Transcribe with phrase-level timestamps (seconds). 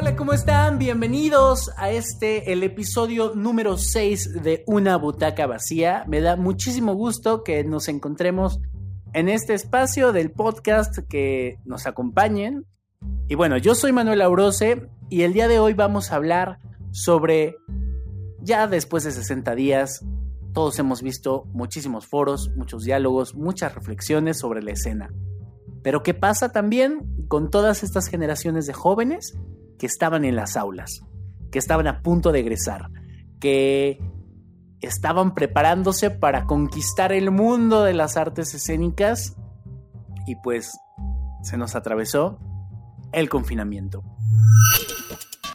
[0.00, 0.78] Hola, ¿cómo están?
[0.78, 6.06] Bienvenidos a este, el episodio número 6 de Una Butaca Vacía.
[6.08, 8.60] Me da muchísimo gusto que nos encontremos
[9.12, 12.64] en este espacio del podcast, que nos acompañen.
[13.28, 16.60] Y bueno, yo soy Manuel Aurose y el día de hoy vamos a hablar
[16.92, 17.56] sobre,
[18.40, 20.02] ya después de 60 días,
[20.54, 25.12] todos hemos visto muchísimos foros, muchos diálogos, muchas reflexiones sobre la escena.
[25.82, 29.36] Pero ¿qué pasa también con todas estas generaciones de jóvenes
[29.80, 31.00] que estaban en las aulas,
[31.50, 32.90] que estaban a punto de egresar,
[33.40, 33.98] que
[34.82, 39.36] estaban preparándose para conquistar el mundo de las artes escénicas
[40.26, 40.70] y pues
[41.42, 42.38] se nos atravesó
[43.12, 44.02] el confinamiento.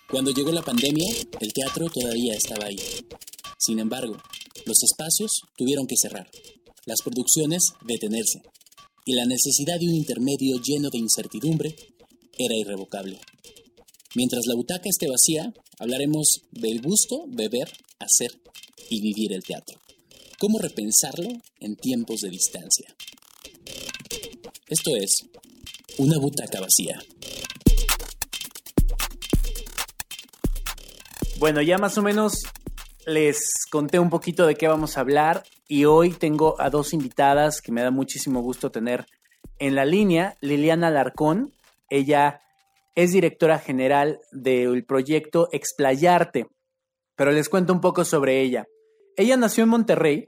[0.09, 1.07] Cuando llegó la pandemia,
[1.39, 2.79] el teatro todavía estaba ahí.
[3.59, 4.17] Sin embargo,
[4.65, 6.27] los espacios tuvieron que cerrar,
[6.87, 8.41] las producciones detenerse,
[9.05, 11.75] y la necesidad de un intermedio lleno de incertidumbre
[12.39, 13.19] era irrevocable.
[14.15, 18.31] Mientras la butaca esté vacía, hablaremos del gusto, beber, hacer
[18.89, 19.77] y vivir el teatro.
[20.39, 21.27] ¿Cómo repensarlo
[21.59, 22.95] en tiempos de distancia?
[24.69, 25.27] Esto es
[25.97, 26.97] Una butaca vacía.
[31.37, 32.43] Bueno, ya más o menos
[33.05, 37.59] les conté un poquito de qué vamos a hablar y hoy tengo a dos invitadas
[37.61, 39.05] que me da muchísimo gusto tener
[39.59, 40.37] en la línea.
[40.39, 41.53] Liliana Larcón,
[41.89, 42.41] ella
[42.95, 46.47] es directora general del proyecto Explayarte,
[47.15, 48.65] pero les cuento un poco sobre ella.
[49.17, 50.25] Ella nació en Monterrey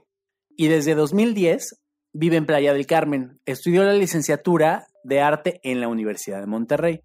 [0.50, 1.80] y desde 2010
[2.12, 3.40] vive en Playa del Carmen.
[3.46, 7.00] Estudió la licenciatura de arte en la Universidad de Monterrey.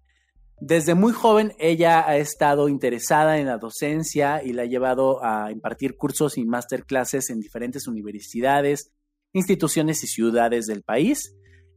[0.60, 5.50] Desde muy joven ella ha estado interesada en la docencia y la ha llevado a
[5.50, 8.92] impartir cursos y masterclasses en diferentes universidades,
[9.32, 11.34] instituciones y ciudades del país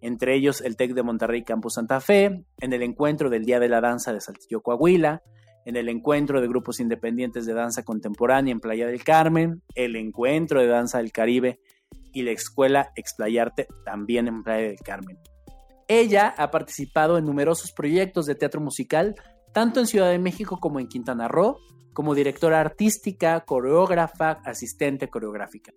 [0.07, 3.67] entre ellos el TEC de Monterrey Campus Santa Fe, en el encuentro del Día de
[3.67, 5.21] la Danza de Saltillo Coahuila,
[5.65, 10.61] en el encuentro de grupos independientes de danza contemporánea en Playa del Carmen, el encuentro
[10.61, 11.59] de danza del Caribe
[12.13, 15.19] y la escuela Explayarte también en Playa del Carmen.
[15.89, 19.15] Ella ha participado en numerosos proyectos de teatro musical,
[19.53, 21.57] tanto en Ciudad de México como en Quintana Roo,
[21.91, 25.73] como directora artística, coreógrafa, asistente coreográfica.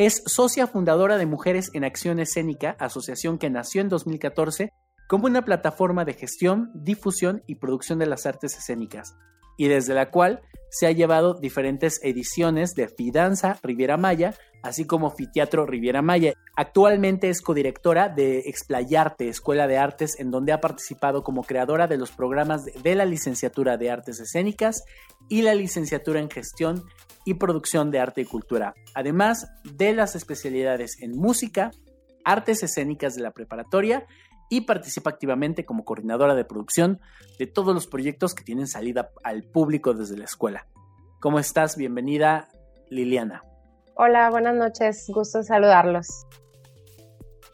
[0.00, 4.72] Es socia fundadora de Mujeres en Acción Escénica, asociación que nació en 2014
[5.06, 9.14] como una plataforma de gestión, difusión y producción de las artes escénicas,
[9.58, 10.40] y desde la cual
[10.70, 16.32] se ha llevado diferentes ediciones de Fidanza Riviera Maya, así como Fiteatro Riviera Maya.
[16.56, 21.98] Actualmente es codirectora de Explayarte, Escuela de Artes, en donde ha participado como creadora de
[21.98, 24.82] los programas de la licenciatura de Artes Escénicas
[25.28, 26.84] y la licenciatura en Gestión
[27.30, 31.70] y Producción de Arte y Cultura, además de las especialidades en música,
[32.24, 34.04] artes escénicas de la preparatoria
[34.48, 37.00] y participa activamente como coordinadora de producción
[37.38, 40.66] de todos los proyectos que tienen salida al público desde la escuela.
[41.20, 41.76] ¿Cómo estás?
[41.76, 42.48] Bienvenida,
[42.88, 43.44] Liliana.
[43.94, 46.26] Hola, buenas noches, gusto saludarlos.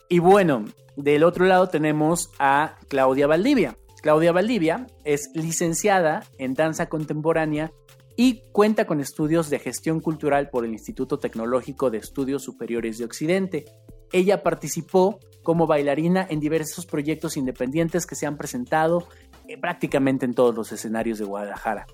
[0.09, 0.65] Y bueno,
[0.97, 3.77] del otro lado tenemos a Claudia Valdivia.
[4.01, 7.73] Claudia Valdivia es licenciada en danza contemporánea
[8.17, 13.05] y cuenta con estudios de gestión cultural por el Instituto Tecnológico de Estudios Superiores de
[13.05, 13.65] Occidente.
[14.13, 19.07] Ella participó como bailarina en diversos proyectos independientes que se han presentado
[19.49, 21.87] eh, prácticamente en todos los escenarios de Guadalajara.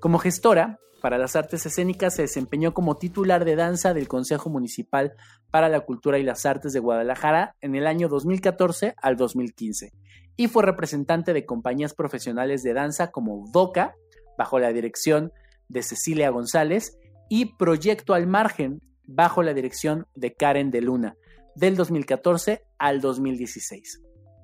[0.00, 5.12] Como gestora para las artes escénicas se desempeñó como titular de danza del Consejo Municipal
[5.50, 9.92] para la Cultura y las Artes de Guadalajara en el año 2014 al 2015
[10.36, 13.94] y fue representante de compañías profesionales de danza como DOCA,
[14.36, 15.45] bajo la dirección de
[15.82, 21.16] Cecilia González y Proyecto al Margen bajo la dirección de Karen de Luna
[21.54, 24.02] del 2014 al 2016.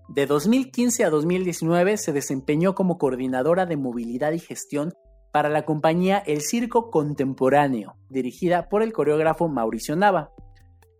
[0.08, 4.92] De 2015 a 2019 se desempeñó como coordinadora de movilidad y gestión
[5.32, 10.30] para la compañía El Circo Contemporáneo, dirigida por el coreógrafo Mauricio Nava.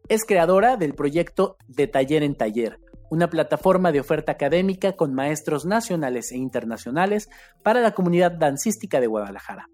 [0.08, 2.78] Es creadora del proyecto De Taller en Taller,
[3.10, 7.28] una plataforma de oferta académica con maestros nacionales e internacionales
[7.62, 9.68] para la comunidad dancística de Guadalajara.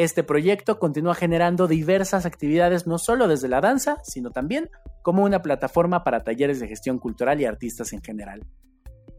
[0.00, 4.70] Este proyecto continúa generando diversas actividades no solo desde la danza, sino también
[5.02, 8.46] como una plataforma para talleres de gestión cultural y artistas en general.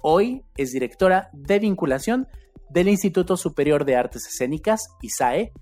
[0.01, 2.27] Hoy es directora de vinculación
[2.71, 5.53] del Instituto Superior de Artes Escénicas, ISAE,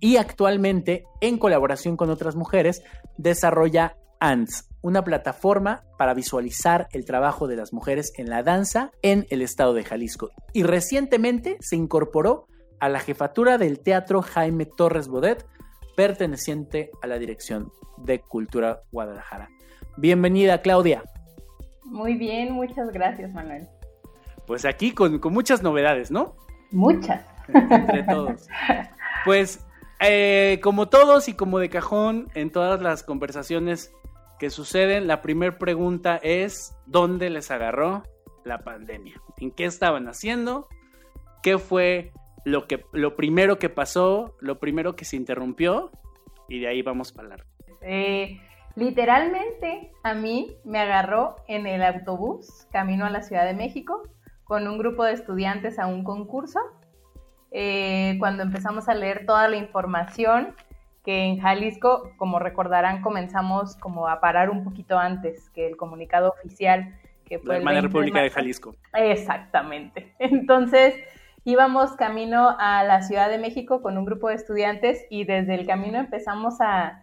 [0.00, 2.82] y actualmente, en colaboración con otras mujeres,
[3.16, 9.24] desarrolla ANTS, una plataforma para visualizar el trabajo de las mujeres en la danza en
[9.30, 10.30] el estado de Jalisco.
[10.52, 12.48] Y recientemente se incorporó
[12.84, 15.46] a la jefatura del Teatro Jaime Torres Bodet,
[15.96, 19.48] perteneciente a la Dirección de Cultura Guadalajara.
[19.96, 21.02] Bienvenida, Claudia.
[21.84, 23.66] Muy bien, muchas gracias, Manuel.
[24.46, 26.36] Pues aquí con, muchas novedades, ¿no?
[26.72, 27.24] Muchas.
[27.48, 28.48] entre todos.
[29.24, 29.64] Pues,
[30.00, 33.94] eh, como todos y como de cajón, en todas las conversaciones
[34.38, 38.02] que suceden, la primera pregunta es, ¿dónde les agarró
[38.44, 39.22] la pandemia?
[39.38, 40.68] ¿En qué estaban haciendo?
[41.42, 42.12] ¿Qué fue
[42.44, 44.36] lo, que, lo primero que pasó?
[44.40, 45.90] ¿Lo primero que se interrumpió?
[46.48, 47.44] Y de ahí vamos a hablar.
[47.80, 48.40] Eh,
[48.76, 54.02] literalmente a mí me agarró en el autobús camino a la Ciudad de México
[54.44, 56.60] con un grupo de estudiantes a un concurso.
[57.50, 60.54] Eh, cuando empezamos a leer toda la información,
[61.04, 66.30] que en Jalisco, como recordarán, comenzamos como a parar un poquito antes que el comunicado
[66.30, 68.76] oficial que fue la República de, de Jalisco.
[68.92, 70.14] Exactamente.
[70.18, 70.94] Entonces
[71.44, 75.66] íbamos camino a la Ciudad de México con un grupo de estudiantes y desde el
[75.66, 77.02] camino empezamos a,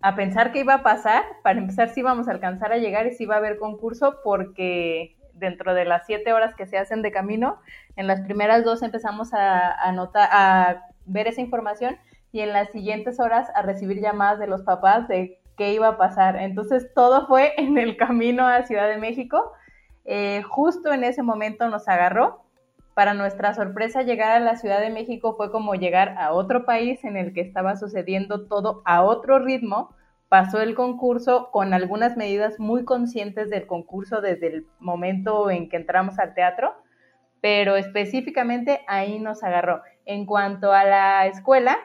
[0.00, 3.12] a pensar qué iba a pasar, para empezar si íbamos a alcanzar a llegar y
[3.12, 7.10] si iba a haber concurso, porque dentro de las siete horas que se hacen de
[7.10, 7.58] camino,
[7.96, 11.96] en las primeras dos empezamos a, a ver esa información
[12.32, 15.96] y en las siguientes horas a recibir llamadas de los papás de qué iba a
[15.96, 16.36] pasar.
[16.36, 19.52] Entonces todo fue en el camino a Ciudad de México.
[20.04, 22.43] Eh, justo en ese momento nos agarró.
[22.94, 27.04] Para nuestra sorpresa, llegar a la Ciudad de México fue como llegar a otro país
[27.04, 29.94] en el que estaba sucediendo todo a otro ritmo
[30.34, 35.76] pasó el concurso con algunas medidas muy conscientes del concurso desde el momento en que
[35.76, 36.74] entramos al teatro,
[37.40, 39.82] pero específicamente ahí nos agarró.
[40.06, 41.78] En cuanto a la escuela,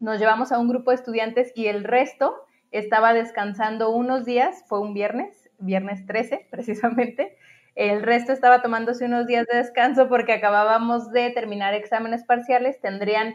[0.00, 2.34] nos llevamos a un grupo de estudiantes y el resto
[2.72, 7.36] estaba descansando unos días, fue un viernes, viernes 13 precisamente,
[7.78, 13.34] el resto estaba tomándose unos días de descanso porque acabábamos de terminar exámenes parciales, tendrían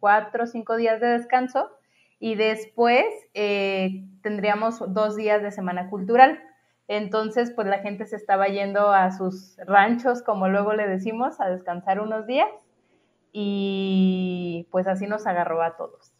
[0.00, 1.70] cuatro o cinco días de descanso
[2.18, 6.42] y después eh, tendríamos dos días de semana cultural.
[6.88, 11.48] Entonces, pues la gente se estaba yendo a sus ranchos, como luego le decimos, a
[11.48, 12.50] descansar unos días
[13.32, 16.12] y pues así nos agarró a todos.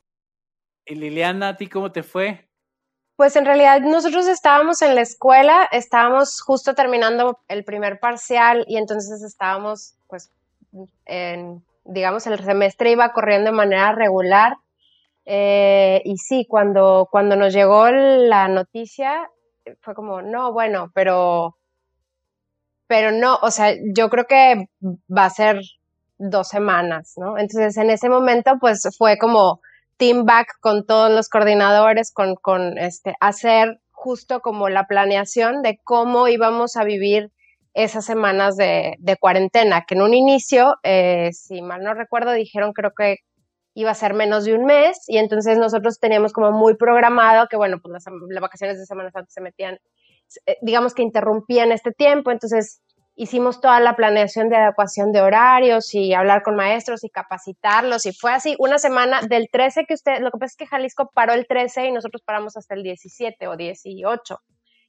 [0.86, 2.49] Y Liliana, ¿a ti cómo te fue?
[3.20, 8.78] Pues en realidad nosotros estábamos en la escuela, estábamos justo terminando el primer parcial y
[8.78, 10.30] entonces estábamos, pues,
[11.04, 14.54] en, digamos, el semestre iba corriendo de manera regular
[15.26, 19.28] eh, y sí, cuando, cuando nos llegó la noticia,
[19.82, 21.58] fue como, no, bueno, pero,
[22.86, 24.70] pero no, o sea, yo creo que
[25.14, 25.60] va a ser
[26.16, 27.36] dos semanas, ¿no?
[27.36, 29.60] Entonces, en ese momento, pues fue como
[30.00, 35.78] team back con todos los coordinadores, con, con este, hacer justo como la planeación de
[35.84, 37.30] cómo íbamos a vivir
[37.74, 42.72] esas semanas de, de cuarentena, que en un inicio, eh, si mal no recuerdo, dijeron
[42.72, 43.18] creo que
[43.74, 47.58] iba a ser menos de un mes y entonces nosotros teníamos como muy programado que,
[47.58, 49.78] bueno, pues las, vacaciones de Semana Santa se metían,
[50.46, 52.80] eh, digamos que interrumpían este tiempo, entonces
[53.22, 58.14] hicimos toda la planeación de adecuación de horarios y hablar con maestros y capacitarlos y
[58.14, 61.34] fue así una semana del 13 que usted, lo que pasa es que Jalisco paró
[61.34, 64.40] el 13 y nosotros paramos hasta el 17 o 18,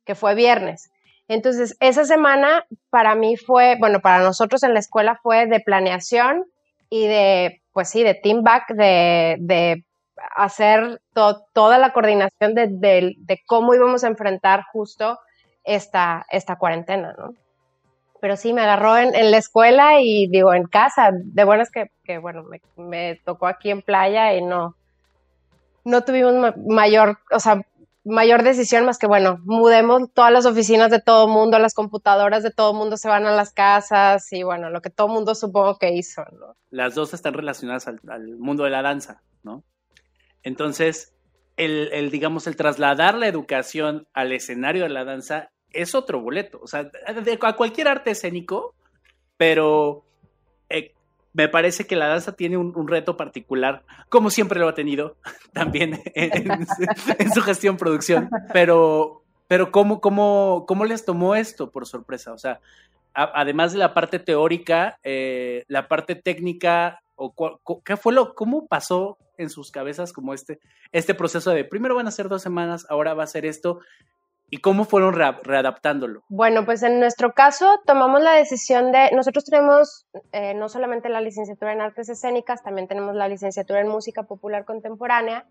[0.06, 0.92] que fue viernes.
[1.28, 6.46] Entonces, esa semana para mí fue, bueno, para nosotros en la escuela fue de planeación
[6.90, 9.84] y de pues sí, de team back, de,
[10.38, 15.20] hacer toda la coordinación de, cómo íbamos a enfrentar justo
[15.66, 17.34] esta, esta cuarentena, ¿no?
[18.22, 21.10] Pero sí, me agarró en, la escuela y digo, en casa.
[21.12, 24.76] De buenas que, que bueno, me, me, tocó aquí en playa y no,
[25.84, 27.62] no tuvimos mayor, o sea,
[28.04, 32.44] mayor decisión más que, bueno, mudemos todas las oficinas de todo el mundo, las computadoras
[32.44, 35.14] de todo el mundo se van a las casas y, bueno, lo que todo el
[35.14, 36.56] mundo supongo que hizo, ¿no?
[36.70, 38.00] Las dos están relacionadas al,
[38.38, 39.64] mundo de la danza, ¿no?
[40.44, 41.14] Entonces,
[41.58, 46.68] el, digamos, el trasladar la educación al escenario de la danza es otro boleto, o
[46.68, 46.90] sea,
[47.42, 48.74] a cualquier arte escénico,
[49.38, 50.04] pero
[50.70, 50.94] eh,
[51.34, 55.18] me parece que la danza tiene un, reto particular, como siempre lo ha tenido
[55.54, 56.66] también en,
[57.34, 62.34] su gestión producción, pero, pero ¿cómo, cómo, ¿cómo les tomó esto por sorpresa?
[62.34, 62.60] O sea,
[63.14, 67.34] además de la parte teórica, eh, la parte técnica, o
[67.86, 70.60] ¿qué fue lo, cómo pasó en sus cabezas como este,
[70.92, 73.80] este proceso de primero van a ser dos semanas, ahora va a ser esto,
[74.54, 76.24] ¿Y cómo fueron readaptándolo?
[76.28, 81.22] Bueno, pues en nuestro caso tomamos la decisión de, nosotros tenemos eh, no solamente la
[81.22, 85.46] licenciatura en artes escénicas, también tenemos la licenciatura en música popular contemporánea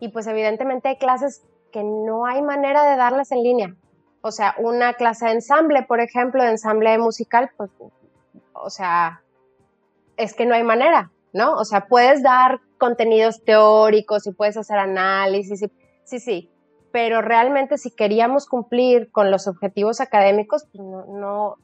[0.00, 3.76] y pues evidentemente hay clases que no hay manera de darlas en línea.
[4.20, 7.70] O sea, una clase de ensamble, por ejemplo, de ensamble musical, pues,
[8.52, 9.22] o sea,
[10.16, 11.52] es que no hay manera, ¿no?
[11.52, 15.70] O sea, puedes dar contenidos teóricos y puedes hacer análisis, y,
[16.02, 16.50] sí, sí,
[16.92, 21.56] pero realmente si queríamos cumplir con los objetivos académicos, pues no,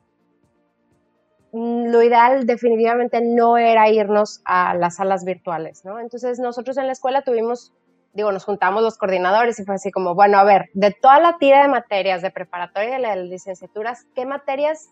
[1.53, 5.99] mm, lo ideal definitivamente no era irnos a las salas virtuales, ¿no?
[5.99, 7.73] Entonces nosotros en la escuela tuvimos,
[8.13, 11.39] digo, nos juntamos los coordinadores y fue así como, bueno, a ver, de toda la
[11.39, 14.91] tira de materias de preparatoria y de las licenciaturas, ¿qué materias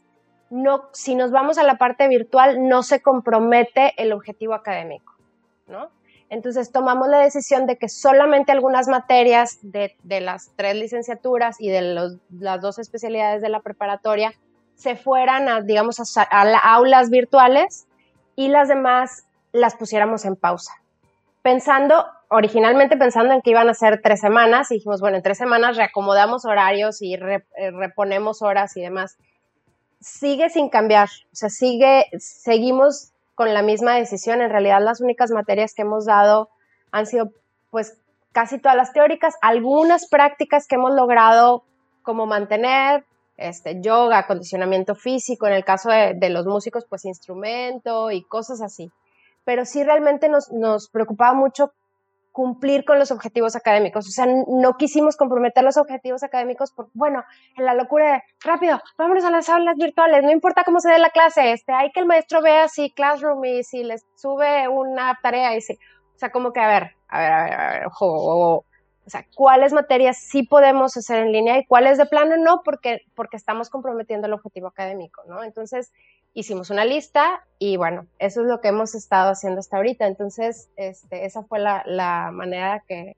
[0.50, 5.14] no, si nos vamos a la parte virtual, no se compromete el objetivo académico,
[5.67, 5.91] ¿no?
[6.35, 12.11] Entonces tomamos la decisión de que solamente algunas materias de, las tres licenciaturas y de
[12.29, 14.35] las dos especialidades de la preparatoria
[14.75, 16.25] se fueran a, digamos, a,
[16.75, 17.87] aulas virtuales
[18.35, 20.73] y las demás las pusiéramos en pausa.
[21.43, 25.38] Pensando, originalmente pensando en que iban a ser tres semanas, y dijimos, bueno, en tres
[25.38, 27.45] semanas reacomodamos horarios y eh,
[27.79, 29.19] reponemos horas y demás.
[30.00, 34.41] Sigue sin cambiar, o sea, sigue, seguimos con la misma decisión.
[34.41, 36.50] En realidad, las únicas materias que hemos dado
[36.91, 37.31] han sido,
[37.71, 37.99] pues,
[38.33, 41.64] casi todas las teóricas, algunas prácticas que hemos logrado
[42.03, 43.05] como mantener,
[43.37, 48.91] este, yoga, acondicionamiento físico, en el caso de, los músicos, pues instrumento y cosas así.
[49.45, 51.73] Pero sí realmente nos, nos preocupaba mucho
[52.35, 54.09] cumplir con los objetivos académicos.
[54.09, 57.23] O sea, no quisimos comprometer los objetivos académicos por, bueno,
[57.57, 60.99] en la locura de, rápido, vámonos a las aulas virtuales, no importa cómo se dé
[60.99, 65.17] la clase, este, hay que el maestro vea si Classroom y si les sube una
[65.23, 67.87] tarea y si, o sea, como que, a ver, a ver, a ver, a ver,
[67.87, 68.64] ojo,
[69.07, 73.03] o sea, cuáles materias sí podemos hacer en línea y cuáles de plano no, porque,
[73.14, 75.45] porque estamos comprometiendo el objetivo académico, ¿no?
[75.45, 75.93] Entonces,
[76.35, 80.07] hicimos una lista y bueno, eso es lo que hemos estado haciendo hasta ahorita.
[80.07, 83.17] Entonces, este, esa fue la, manera que,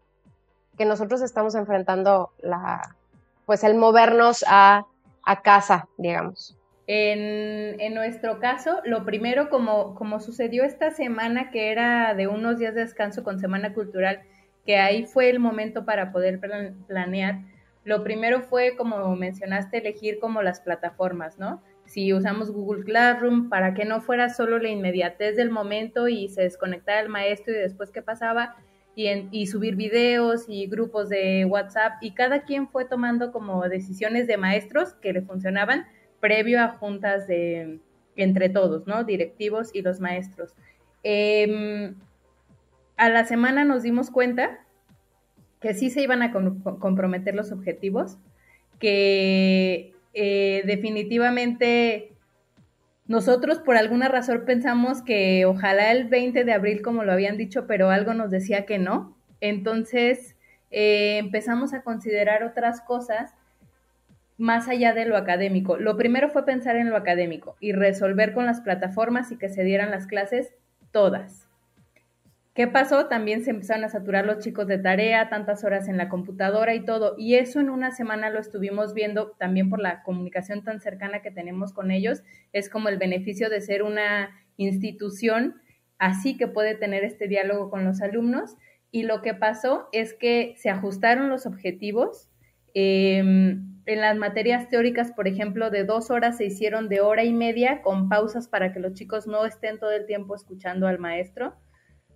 [0.77, 2.95] que, nosotros estamos enfrentando la,
[3.47, 4.85] pues el movernos a,
[5.25, 6.57] a casa, digamos.
[6.87, 12.59] En, en, nuestro caso, lo primero, como, como sucedió esta semana, que era de unos
[12.59, 14.21] días de descanso con Semana Cultural,
[14.65, 16.39] que ahí fue el momento para poder
[16.87, 17.41] planear,
[17.87, 21.63] lo primero fue, como mencionaste, elegir como las plataformas, ¿no?
[21.87, 26.43] si usamos Google Classroom, para que no fuera solo la inmediatez del momento y se
[26.43, 28.57] desconectara el maestro y después qué pasaba,
[28.99, 34.39] y, subir videos y grupos de WhatsApp, y cada quien fue tomando como decisiones de
[34.39, 35.85] maestros que le funcionaban
[36.19, 37.79] previo a juntas de
[38.17, 39.05] entre todos, ¿no?
[39.05, 40.55] Directivos y los maestros.
[41.03, 41.95] Em,
[42.97, 44.66] a la semana nos dimos cuenta
[45.67, 48.19] que sí se iban a comprometer los objetivos,
[48.79, 52.13] que eh, definitivamente
[53.09, 57.67] nosotros por alguna razón pensamos que ojalá el 20 de abril, como lo habían dicho,
[57.67, 59.17] pero algo nos decía que no.
[59.41, 60.37] Entonces
[60.71, 63.35] eh, empezamos a considerar otras cosas
[64.39, 65.79] más allá de lo académico.
[65.79, 69.65] Lo primero fue pensar en lo académico y resolver con las plataformas y que se
[69.65, 70.53] dieran las clases
[70.93, 71.46] todas.
[72.57, 73.07] ¿Qué pasó?
[73.07, 76.87] También se empezaron a saturar los chicos de tarea, tantas horas en la computadora y
[76.87, 77.15] todo.
[77.19, 81.31] Y eso en una semana lo estuvimos viendo también por la comunicación tan cercana que
[81.31, 82.23] tenemos con ellos.
[82.55, 85.61] Es como el beneficio de ser una institución
[85.99, 88.57] así que puede tener este diálogo con los alumnos.
[88.91, 92.31] Y lo que pasó es que se ajustaron los objetivos.
[92.73, 97.35] Em, en las materias teóricas, por ejemplo, de dos horas se hicieron de hora y
[97.35, 101.55] media con pausas para que los chicos no estén todo el tiempo escuchando al maestro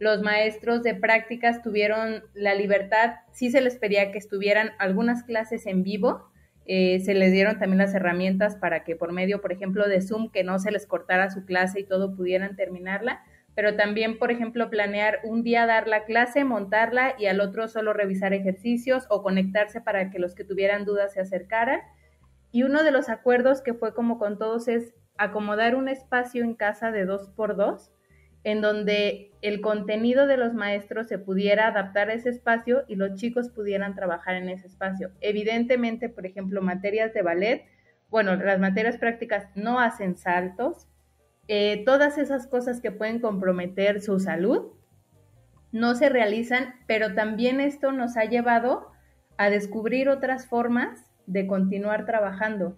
[0.00, 5.66] los maestros de prácticas tuvieron la libertad, sí se les pedía que estuvieran algunas clases
[5.66, 6.32] en vivo,
[6.64, 10.30] eh, se les dieron también las herramientas para que por medio, por ejemplo, de Zoom,
[10.30, 13.22] que no se les cortara su clase y todo pudieran terminarla,
[13.54, 17.92] pero también, por ejemplo, planear un día dar la clase, montarla y al otro solo
[17.92, 21.80] revisar ejercicios o conectarse para que los que tuvieran dudas se acercaran.
[22.52, 26.54] Y uno de los acuerdos que fue como con todos es acomodar un espacio en
[26.54, 27.92] casa de dos por dos
[28.44, 33.14] en donde el contenido de los maestros se pudiera adaptar a ese espacio y los
[33.14, 35.10] chicos pudieran trabajar en ese espacio.
[35.20, 37.64] Evidentemente, por ejemplo, materias de ballet,
[38.08, 40.88] bueno, las materias prácticas no hacen saltos,
[41.48, 44.72] eh, todas esas cosas que pueden comprometer su salud
[45.72, 48.90] no se realizan, pero también esto nos ha llevado
[49.36, 52.76] a descubrir otras formas de continuar trabajando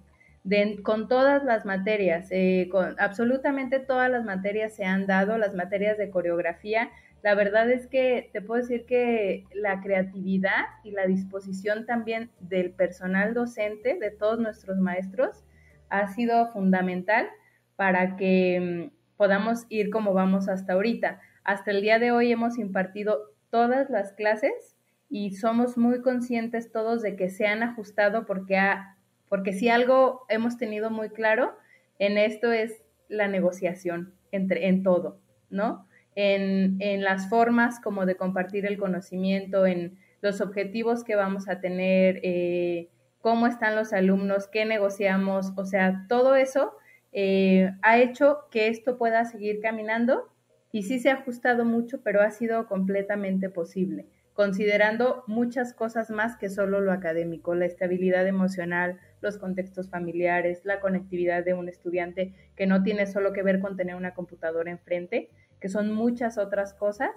[0.82, 5.96] con todas las materias, eh, con absolutamente todas las materias se han dado, las materias
[5.98, 6.90] de coreografía.
[7.22, 12.72] La verdad es que te puedo decir que la creatividad y la disposición también del
[12.72, 15.44] personal docente, de todos nuestros maestros,
[15.88, 17.28] ha sido fundamental
[17.76, 21.20] para que mm, podamos ir como vamos hasta ahorita.
[21.44, 24.76] Hasta el día de hoy hemos impartido todas las clases
[25.08, 28.96] y somos muy conscientes todos de que se han ajustado porque ha
[29.32, 31.56] porque si algo hemos tenido muy claro
[31.98, 35.88] en esto es la negociación entre, en todo, ¿no?
[36.14, 42.20] En, las formas como de compartir el conocimiento, en los objetivos que vamos a tener,
[42.22, 42.90] eh,
[43.22, 46.74] cómo están los alumnos, qué negociamos, o sea, todo eso
[47.12, 50.30] eh, ha hecho que esto pueda seguir caminando
[50.72, 56.36] y sí se ha ajustado mucho, pero ha sido completamente posible, considerando muchas cosas más
[56.36, 62.34] que solo lo académico, la estabilidad emocional, los contextos familiares, la conectividad de un estudiante
[62.56, 66.74] que no tiene solo que ver con tener una computadora enfrente, que son muchas otras
[66.74, 67.10] cosas.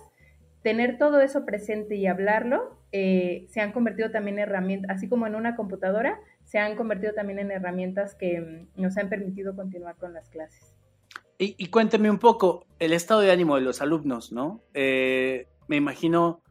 [0.62, 5.28] Tener todo eso presente y hablarlo eh, se han convertido también en herramientas, así como
[5.28, 9.96] en una computadora, se han convertido también en herramientas que mm, nos han permitido continuar
[9.98, 10.74] con las clases.
[11.38, 14.62] Y, cuénteme un poco el estado de ánimo de los alumnos, ¿no?
[14.74, 16.42] Eh, me imagino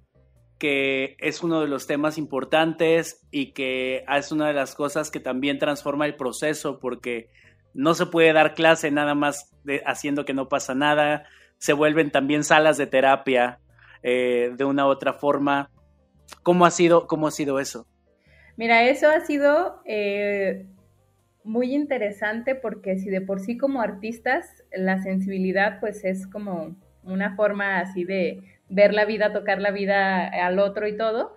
[0.65, 5.21] que es uno de los temas importantes y que es una de las cosas que
[5.21, 7.29] también transforma el proceso porque
[7.75, 9.55] no se puede dar clase nada más
[9.85, 11.27] haciendo que no pasa nada,
[11.59, 13.61] se vuelven también salas de terapia
[14.03, 15.71] eh, de una u otra forma.
[16.43, 17.87] ¿Cómo ha sido, cómo ha sido eso?
[18.57, 20.65] Mira, eso ha sido eh,
[21.43, 27.37] muy interesante porque si de por sí como artistas la sensibilidad pues es como una
[27.37, 31.37] forma así de ver la vida, tocar la vida al otro y todo,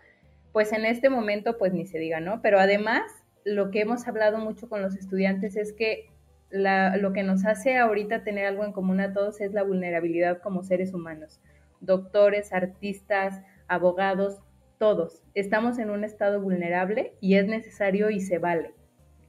[0.51, 2.41] pues en este momento pues ni se diga, ¿no?
[2.41, 3.03] Pero además
[3.43, 6.09] lo que hemos hablado mucho con los estudiantes es que
[6.49, 10.63] lo que nos hace ahorita tener algo en común a todos es la vulnerabilidad como
[10.63, 11.41] seres humanos.
[11.81, 14.41] Doctores, artistas, abogados,
[14.77, 18.73] todos estamos en un estado vulnerable y es necesario y se vale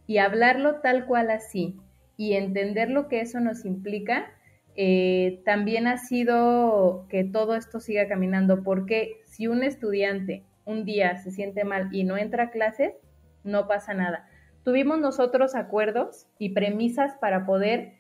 [0.09, 1.79] y hablarlo tal cual así
[2.17, 4.33] y entender lo que eso nos implica,
[4.81, 11.17] eh, también ha sido que todo esto siga caminando, porque si un estudiante un día
[11.17, 12.95] se siente mal y no entra a clases,
[13.43, 14.29] no pasa nada.
[14.63, 17.95] Tuvimos nosotros acuerdos y premisas para poder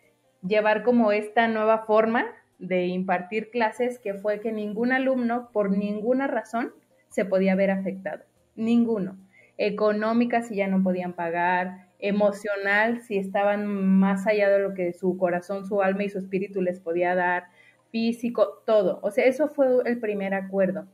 [0.47, 2.26] llevar como esta nueva forma
[2.61, 6.73] de impartir clases, que fue que ningún alumno, por ninguna razón,
[7.08, 8.23] se podía ver afectado.
[8.54, 9.18] Ninguno.
[9.56, 15.16] Económica si ya no podían pagar, emocional, si estaban más allá de lo que su
[15.16, 17.44] corazón, su alma y su espíritu les podía dar,
[17.90, 19.00] físico, todo.
[19.02, 20.86] O sea, eso fue el primer acuerdo.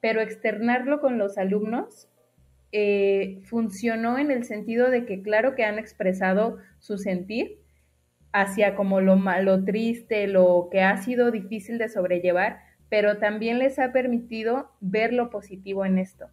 [0.00, 2.08] Pero externarlo con los alumnos
[2.72, 7.60] eh, funcionó en el sentido de que claro que han expresado su sentir
[8.32, 13.78] hacia como lo malo, triste, lo que ha sido difícil de sobrellevar, pero también les
[13.78, 16.28] ha permitido ver lo positivo en esto.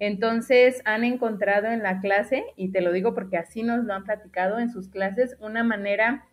[0.00, 4.04] Entonces han encontrado en la clase, y te lo digo porque así nos lo han
[4.04, 6.24] platicado en sus clases, una manera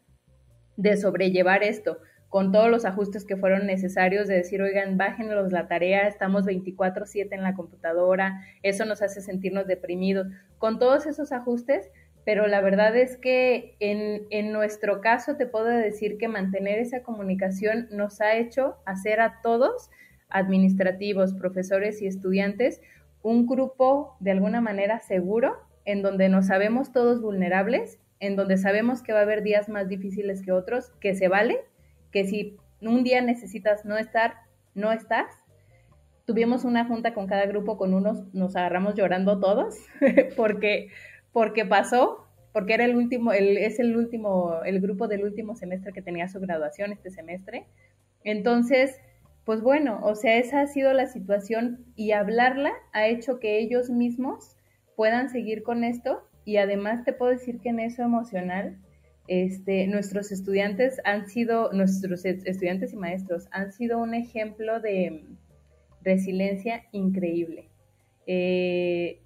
[0.77, 1.99] de sobrellevar esto,
[2.29, 7.33] con todos los ajustes que fueron necesarios, de decir, oigan, bájenos la tarea, estamos 24/7
[7.33, 11.89] en la computadora, eso nos hace sentirnos deprimidos, con todos esos ajustes,
[12.25, 17.03] pero la verdad es que en, en nuestro caso te puedo decir que mantener esa
[17.03, 19.89] comunicación nos ha hecho hacer a todos,
[20.29, 22.81] administrativos, profesores y estudiantes,
[23.25, 29.01] un grupo de alguna manera seguro, en donde nos sabemos todos vulnerables, en donde sabemos
[29.01, 31.57] que va a haber días más difíciles que otros, que se vale,
[32.11, 34.35] que si un día necesitas no estar,
[34.75, 35.25] no estás.
[36.25, 39.75] Tuvimos una junta con cada grupo, con unos nos agarramos llorando todos,
[40.37, 40.89] porque,
[41.33, 45.93] porque pasó, porque era el último, el, es el último, el grupo del último semestre
[45.93, 47.65] que tenía su graduación este semestre.
[48.23, 48.99] Entonces,
[49.45, 53.89] pues bueno, o sea, esa ha sido la situación y hablarla ha hecho que ellos
[53.91, 54.57] mismos
[54.95, 58.77] puedan seguir con esto y además te puedo decir que en eso emocional,
[59.27, 65.25] este, nuestros estudiantes han sido, nuestros estudiantes y maestros han sido un ejemplo de
[66.01, 67.69] resiliencia increíble.
[68.27, 69.21] Eh,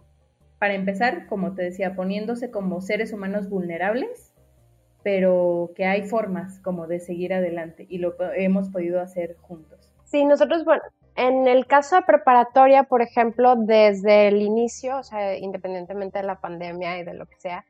[0.60, 4.34] para empezar, como te decía, poniéndose como seres humanos vulnerables,
[5.04, 9.79] pero que hay formas como de seguir adelante y lo hemos podido hacer juntos.
[10.10, 10.82] Sí, nosotros, bueno,
[11.16, 16.40] en el caso de preparatoria, por ejemplo, desde el inicio, o sea, independientemente de la
[16.40, 17.66] pandemia y de lo que sea,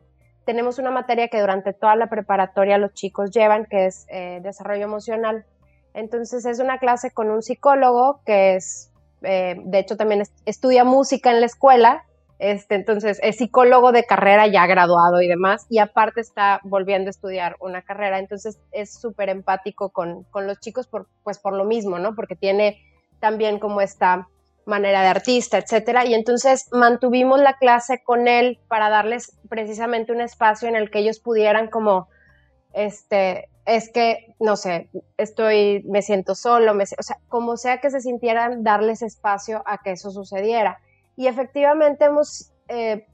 [0.45, 4.85] tenemos una materia que durante toda la preparatoria los chicos llevan, que es eh, desarrollo
[4.85, 5.45] emocional.
[5.93, 11.31] Entonces es una clase con un psicólogo que es, eh, de hecho también estudia música
[11.31, 12.05] en la escuela
[12.39, 17.11] este, entonces, es psicólogo de carrera ya graduado y demás, y aparte está volviendo a
[17.11, 21.65] estudiar una carrera, entonces es súper empático con, con, los chicos por, pues por lo
[21.65, 22.15] mismo, ¿no?
[22.15, 22.81] Porque tiene
[23.19, 24.29] también como esta
[24.65, 30.21] manera de artista, etcétera, y entonces mantuvimos la clase con él para darles precisamente un
[30.21, 32.07] espacio en el que ellos pudieran como,
[32.71, 37.89] este, es que, no sé, estoy, me siento solo, me, o sea, como sea que
[37.89, 40.79] se sintieran, darles espacio a que eso sucediera
[41.19, 43.05] y efectivamente hemos eh,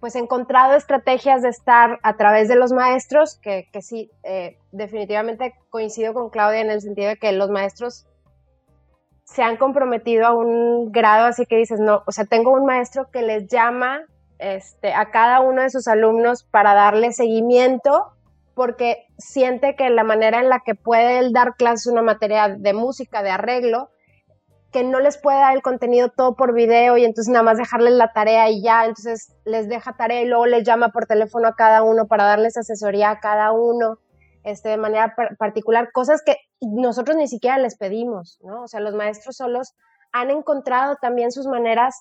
[0.00, 5.54] pues encontrado estrategias de estar a través de los maestros, que, que sí, eh, definitivamente
[5.70, 8.06] coincido con Claudia en el sentido de que los maestros
[9.24, 13.10] se han comprometido a un grado, así que dices, no, o sea, tengo un maestro
[13.10, 14.02] que les llama
[14.38, 18.12] este, a cada uno de sus alumnos para darle seguimiento
[18.54, 22.74] porque siente que la manera en la que puede él dar clases una materia de
[22.74, 23.88] música, de arreglo,
[24.72, 27.94] que no les puede dar el contenido todo por video y entonces nada más dejarles
[27.94, 31.54] la tarea y ya, entonces les deja tarea y luego les llama por teléfono a
[31.54, 33.98] cada uno para darles asesoría a cada uno,
[34.44, 38.62] este, de manera particular, cosas que nosotros ni siquiera les pedimos, ¿no?
[38.62, 39.74] O sea, los maestros solos
[40.12, 41.94] han encontrado también sus maneras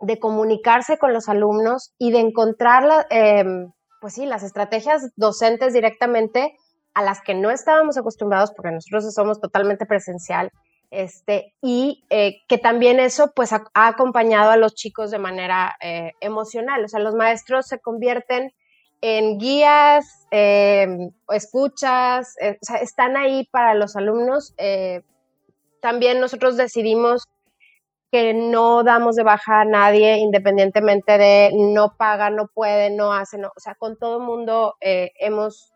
[0.00, 6.54] de comunicarse con los alumnos y de encontrar, em, pues sí, las estrategias docentes directamente
[6.94, 10.50] a las que no estábamos acostumbrados porque nosotros somos totalmente presencial
[10.90, 16.12] este, y eh, que también eso pues ha, acompañado a los chicos de manera eh,
[16.20, 18.52] emocional, o sea, los maestros se convierten
[19.00, 24.54] en guías, em, escuchas, eh, sea, están ahí para los alumnos.
[25.80, 27.24] también nosotros decidimos
[28.10, 33.38] que no damos de baja a nadie independientemente de no paga, no puede, no hace,
[33.38, 35.72] no, o sea, con todo el mundo hemos,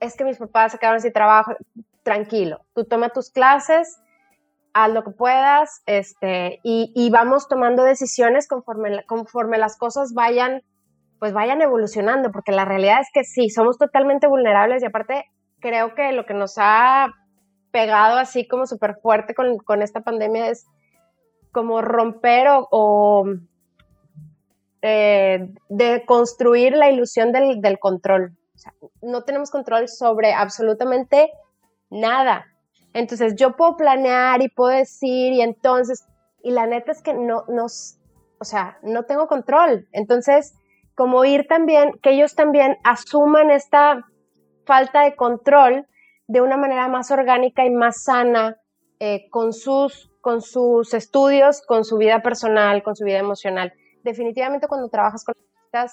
[0.00, 1.52] es que mis papás se quedaron sin trabajo,
[2.02, 3.98] tranquilo, tú toma tus clases,
[4.74, 10.62] haz lo que puedas, este, y, vamos tomando decisiones conforme, conforme las cosas vayan,
[11.20, 15.24] pues vayan evolucionando, porque la realidad es que sí, somos totalmente vulnerables y aparte
[15.60, 17.06] creo que lo que nos ha
[17.70, 20.66] pegado así como súper fuerte con, esta pandemia es
[21.52, 23.24] como romper o,
[24.82, 28.36] eh, de construir la ilusión del, control.
[28.80, 31.30] O no tenemos control sobre absolutamente
[31.90, 32.53] nada.
[32.94, 36.06] Entonces yo puedo planear y puedo decir y entonces,
[36.42, 37.98] y la neta es que no, nos,
[38.38, 39.88] o sea, no tengo control.
[39.92, 40.54] Entonces,
[40.94, 44.06] como ir también, que ellos también asuman esta
[44.64, 45.86] falta de control
[46.28, 48.56] de una manera más orgánica y más sana
[49.00, 53.72] eh, con, sus, con sus estudios, con su vida personal, con su vida emocional.
[54.04, 55.34] Definitivamente cuando trabajas con
[55.72, 55.92] las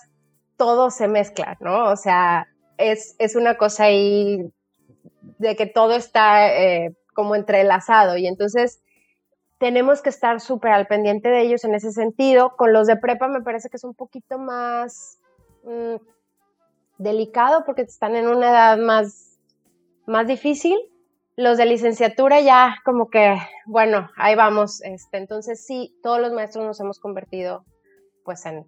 [0.55, 1.89] todo se mezcla, ¿no?
[1.89, 2.45] O sea,
[2.77, 4.53] es, es una cosa ahí
[5.37, 8.81] de que todo está eh, como entrelazado y entonces
[9.61, 12.55] tenemos que estar súper al pendiente de ellos en ese sentido.
[12.57, 15.19] Con los de prepa me parece que es un poquito más
[15.63, 15.97] mm,
[16.97, 19.37] delicado porque están en una edad más,
[20.07, 20.79] más difícil.
[21.35, 23.37] Los de licenciatura ya como que,
[23.67, 24.81] bueno, ahí vamos.
[24.81, 27.63] Este, entonces sí, todos los maestros nos hemos convertido
[28.25, 28.65] pues en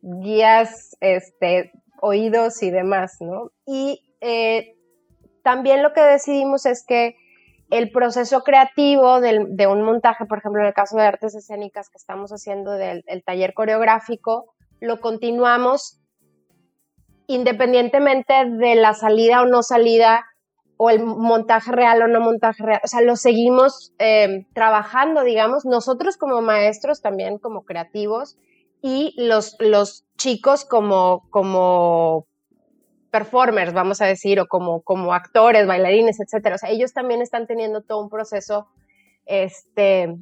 [0.00, 3.50] guías, este, oídos y demás, ¿no?
[3.66, 4.76] Y eh,
[5.42, 7.16] también lo que decidimos es que
[7.70, 11.96] el proceso creativo de un montaje, por ejemplo, en el caso de artes escénicas que
[11.96, 15.98] estamos haciendo del taller coreográfico, lo continuamos
[17.28, 20.26] independientemente de la salida o no salida
[20.76, 22.80] o el montaje real o no montaje real.
[22.84, 28.36] O sea, lo seguimos eh, trabajando, digamos, nosotros como maestros también, como creativos,
[28.82, 32.26] y los, los chicos como, como
[33.12, 36.54] performers, vamos a decir, o como, como actores, bailarines, etcétera.
[36.56, 38.68] O sea, ellos también están teniendo todo un proceso,
[39.26, 40.16] este,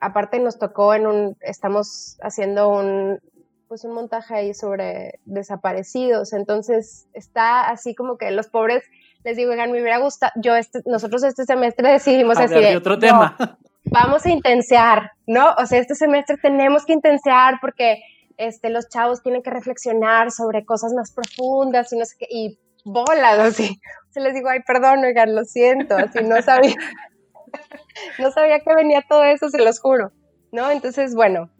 [0.00, 3.20] aparte nos tocó en un, estamos haciendo un,
[3.68, 8.82] pues un montaje ahí sobre desaparecidos, entonces está así como que los pobres,
[9.22, 12.98] les digo, oigan, me hubiera gustado, yo este, nosotros este semestre decidimos así de, otro
[12.98, 13.36] tema.
[13.84, 15.52] vamos a intensear, ¿no?
[15.58, 18.02] O sea, este semestre tenemos que intensear porque
[18.38, 22.58] este, los chavos tienen que reflexionar sobre cosas más profundas y no sé qué, y
[22.84, 23.80] bolas, así.
[24.10, 26.74] Se les digo, ay, perdón, oigan, lo siento, así no sabía,
[28.18, 30.12] no sabía que venía todo eso, se los juro,
[30.52, 30.70] ¿no?
[30.70, 31.50] Entonces, bueno,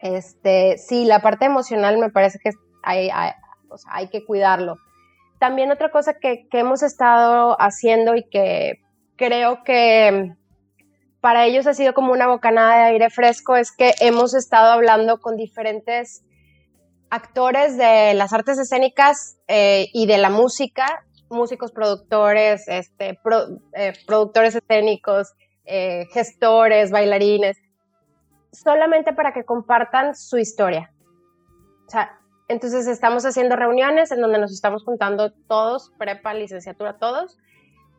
[0.00, 2.50] este, sí, la parte emocional me parece que
[2.82, 3.08] hay,
[3.88, 4.76] hay, que cuidarlo.
[5.38, 8.80] También otra cosa que, que hemos estado haciendo y que
[9.16, 10.34] creo que
[11.22, 15.20] para ellos ha sido como una bocanada de aire fresco, es que hemos estado hablando
[15.20, 16.24] con diferentes
[17.10, 23.20] actores de las artes escénicas eh, y de la música, músicos, productores, este,
[23.74, 25.32] eh, productores escénicos,
[25.64, 27.56] eh, gestores, bailarines,
[28.50, 30.92] solamente para que compartan su historia.
[31.86, 37.38] O sea, entonces estamos haciendo reuniones en donde nos estamos juntando todos, prepa, licenciatura, todos,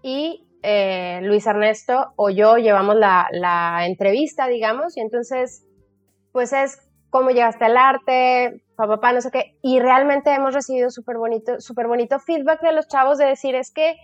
[0.02, 5.66] y eh, Luis Ernesto o yo llevamos la, entrevista, digamos, y entonces,
[6.32, 10.90] pues es cómo llegaste al arte, papá, papá, no sé qué, y realmente hemos recibido
[10.90, 13.98] súper bonito, súper bonito feedback de los chavos de decir, es que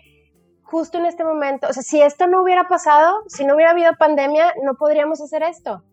[0.63, 3.93] justo en este momento, o sea, si esto no hubiera pasado, si no hubiera habido
[3.97, 5.83] pandemia, no podríamos hacer esto,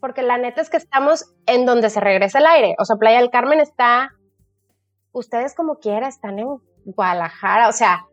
[0.00, 3.20] porque la neta es que estamos en donde se regresa el aire, o sea, Playa
[3.20, 4.10] del Carmen está,
[5.12, 6.48] ustedes como quiera, están en
[6.86, 8.06] Guadalajara, o sea,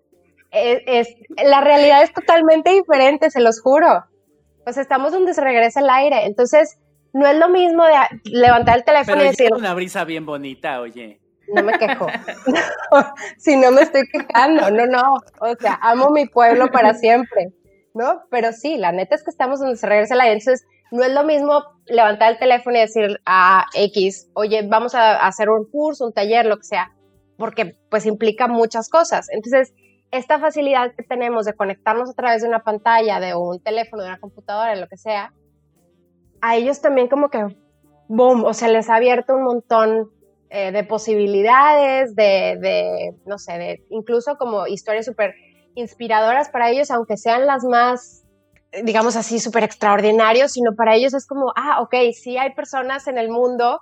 [0.52, 1.08] es,
[1.44, 4.06] la realidad es totalmente diferente, se los juro.
[4.64, 6.26] Pues estamos donde se regresa el aire.
[6.26, 6.78] Entonces,
[7.14, 7.94] no es lo mismo de
[8.26, 9.50] levantar el teléfono y decir.
[9.54, 11.20] una brisa bien bonita, oye.
[11.54, 12.08] no me quejo.
[13.38, 15.16] si no me estoy quejando, no, no.
[15.40, 17.54] O sea, amo mi pueblo para siempre,
[17.94, 18.22] ¿no?
[18.30, 21.24] Pero sí, la neta es que estamos donde se regresa la Entonces, no es lo
[21.24, 26.14] mismo levantar el teléfono y decir a X, oye, vamos a hacer un curso, un
[26.14, 26.92] taller, lo que sea,
[27.38, 29.28] porque pues implica muchas cosas.
[29.32, 29.74] Entonces,
[30.12, 34.10] esta facilidad que tenemos de conectarnos a través de una pantalla, de un teléfono, de
[34.10, 35.34] una computadora, lo que sea,
[36.42, 37.56] a ellos también como que,
[38.08, 40.12] boom, o sea, les ha abierto un montón
[40.50, 45.34] eh, de posibilidades, de, de, no sé, de incluso como historias súper
[45.76, 48.26] inspiradoras para ellos, aunque sean las más,
[48.84, 53.18] digamos así, súper extraordinarios, sino para ellos es como, ah, ok, sí hay personas en
[53.18, 53.80] el mundo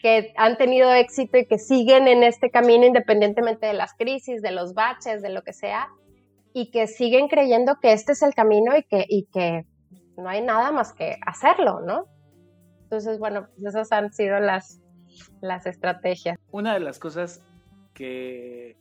[0.00, 4.52] que han tenido éxito y que siguen en este camino independientemente de las crisis, de
[4.52, 5.88] los baches, de lo que sea,
[6.52, 9.64] y que siguen creyendo que este es el camino y que, y que
[10.16, 12.06] no hay nada más que hacerlo, ¿no?
[12.82, 14.80] Entonces, bueno, pues esas han sido las,
[15.40, 16.38] las estrategias.
[16.50, 17.44] Una de las cosas
[17.94, 18.76] que,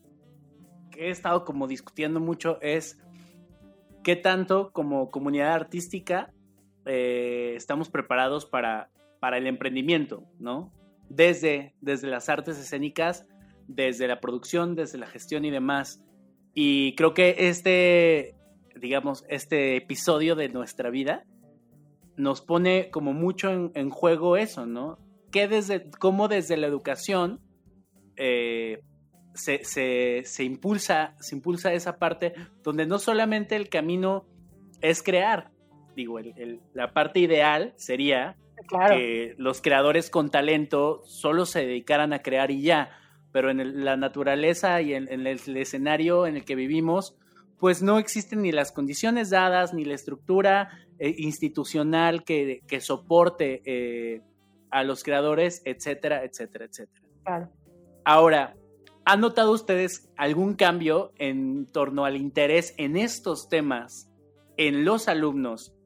[0.95, 2.99] he estado como discutiendo mucho es
[4.03, 6.32] qué tanto como comunidad artística
[6.86, 10.71] eh, estamos preparados para, para el emprendimiento, ¿no?
[11.09, 13.27] Desde, desde las artes escénicas,
[13.67, 16.01] desde la producción, desde la gestión y demás.
[16.53, 18.35] Y creo que este,
[18.75, 21.23] digamos, este episodio de nuestra vida
[22.15, 24.97] nos pone como mucho en, juego eso, ¿no?
[25.31, 27.39] Que desde, cómo desde la educación
[28.15, 28.81] eh,
[29.35, 34.25] se, impulsa, se impulsa esa parte donde no solamente el camino
[34.81, 35.51] es crear,
[35.95, 36.19] digo,
[36.73, 38.35] la parte ideal sería
[38.67, 42.89] que los creadores con talento solo se dedicaran a crear y ya,
[43.31, 47.15] pero en la naturaleza y en, el escenario en el que vivimos,
[47.59, 54.21] pues no existen ni las condiciones dadas, ni la estructura eh, institucional que, soporte eh,
[54.69, 57.49] a los creadores, etcétera, etcétera, etcétera.
[58.03, 58.55] Ahora,
[59.05, 64.09] ¿han notado ustedes algún cambio en torno al interés en estos temas
[64.57, 65.76] en los alumnos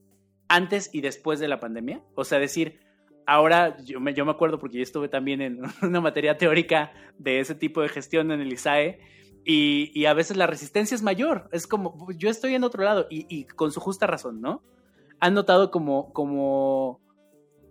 [0.51, 2.03] antes y después de la pandemia?
[2.15, 2.79] O sea, decir,
[3.25, 7.39] ahora yo me, yo me acuerdo porque yo estuve también en una materia teórica de
[7.39, 8.99] ese tipo de gestión en el ISAE
[9.43, 11.49] y, a veces la resistencia es mayor.
[11.51, 14.61] Es como, yo estoy en otro lado y, con su justa razón, ¿no?
[15.19, 16.99] ¿Han notado como, como,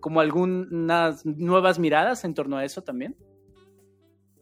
[0.00, 3.16] como algunas nuevas miradas en torno a eso también?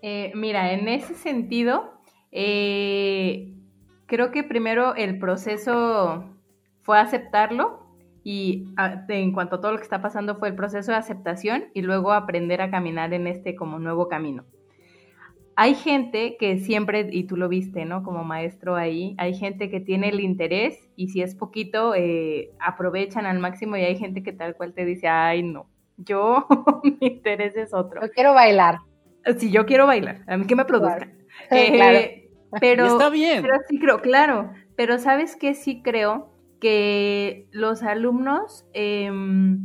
[0.00, 3.52] Eh, mira, en ese sentido, eh,
[4.06, 6.24] creo que primero el proceso
[6.82, 7.77] fue aceptarlo
[8.30, 8.66] y
[9.08, 12.12] en cuanto a todo lo que está pasando fue el proceso de aceptación y luego
[12.12, 14.44] aprender a caminar en este como nuevo camino
[15.60, 18.04] hay gente que siempre, y tú lo viste, ¿no?
[18.04, 23.26] Como maestro ahí, hay gente que tiene el interés y si es poquito, eh, aprovechan
[23.26, 26.46] al máximo y hay gente que tal cual te dice, ay, no, yo,
[26.84, 28.00] mi interés es otro.
[28.02, 28.78] Yo quiero bailar.
[29.36, 31.12] Sí, yo quiero bailar, a mí que me produzcan.
[31.50, 33.42] Eh, pero, está bien.
[33.42, 35.54] Pero sí creo, claro, pero ¿sabes qué?
[35.54, 39.60] Sí creo que los alumnos em,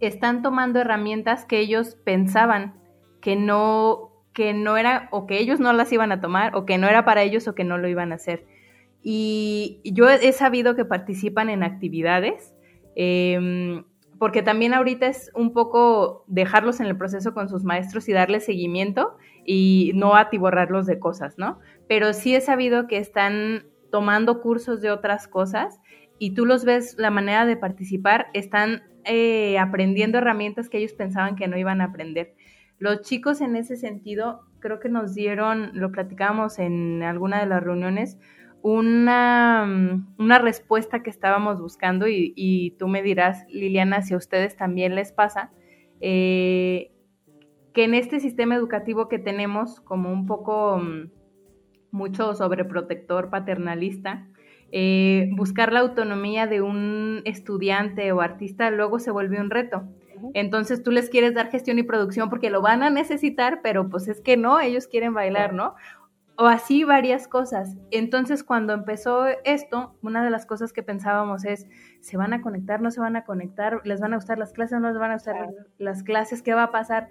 [0.00, 2.74] están tomando herramientas que ellos pensaban
[3.20, 6.78] que no que no era, o que ellos no las iban a tomar, o que
[6.78, 8.46] no era para ellos, o que no lo iban a hacer.
[9.02, 12.54] Y yo he sabido que participan en actividades,
[12.94, 13.84] em,
[14.18, 18.44] porque también ahorita es un poco dejarlos en el proceso con sus maestros y darles
[18.44, 21.58] seguimiento y no atiborrarlos de cosas, ¿no?
[21.88, 25.80] Pero sí he sabido que están tomando cursos de otras cosas
[26.22, 31.34] y tú los ves, la manera de participar, están eh, aprendiendo herramientas que ellos pensaban
[31.34, 32.36] que no iban a aprender.
[32.78, 37.60] Los chicos en ese sentido creo que nos dieron, lo platicábamos en alguna de las
[37.60, 38.20] reuniones,
[38.62, 44.56] una, mm, una respuesta que estábamos buscando y, tú me dirás, Liliana, si a ustedes
[44.56, 45.50] también les pasa,
[46.00, 46.92] eh,
[47.74, 51.10] que en este sistema educativo que tenemos como un poco mm,
[51.90, 54.28] mucho sobreprotector paternalista,
[54.74, 59.84] eh, buscar la autonomía de un estudiante o artista luego se vuelve un reto.
[60.32, 64.08] Entonces tú les quieres dar gestión y producción porque lo van a necesitar, pero pues
[64.08, 65.74] es que no, ellos quieren bailar, ¿no?
[66.36, 67.76] O así varias cosas.
[67.90, 71.66] Entonces cuando empezó esto, una de las cosas que pensábamos es,
[72.00, 73.82] ¿se van a conectar, no se van a conectar?
[73.84, 76.42] ¿Les van a gustar las clases, no les van a gustar las clases?
[76.42, 77.10] ¿Qué va a pasar?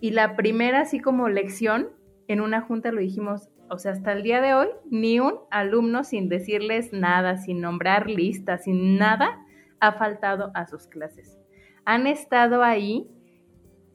[0.00, 1.90] Y la primera, así como lección,
[2.26, 6.04] en una junta lo dijimos, o sea, hasta el día de hoy, ni un alumno
[6.04, 9.40] sin decirles nada, sin nombrar listas, sin nada,
[9.80, 11.42] ha faltado a sus clases
[11.84, 13.08] han estado ahí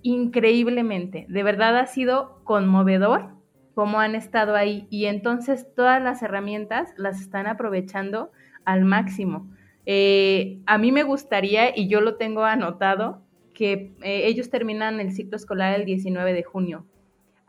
[0.02, 1.26] increíblemente.
[1.30, 3.36] De verdad ha sido conmovedor
[3.74, 8.32] cómo han estado ahí y entonces todas las herramientas las están aprovechando
[8.66, 9.50] al máximo.
[9.86, 13.22] Eh, a mí me gustaría, y yo lo tengo anotado,
[13.54, 16.86] que eh, ellos terminan el ciclo escolar el 19 de junio.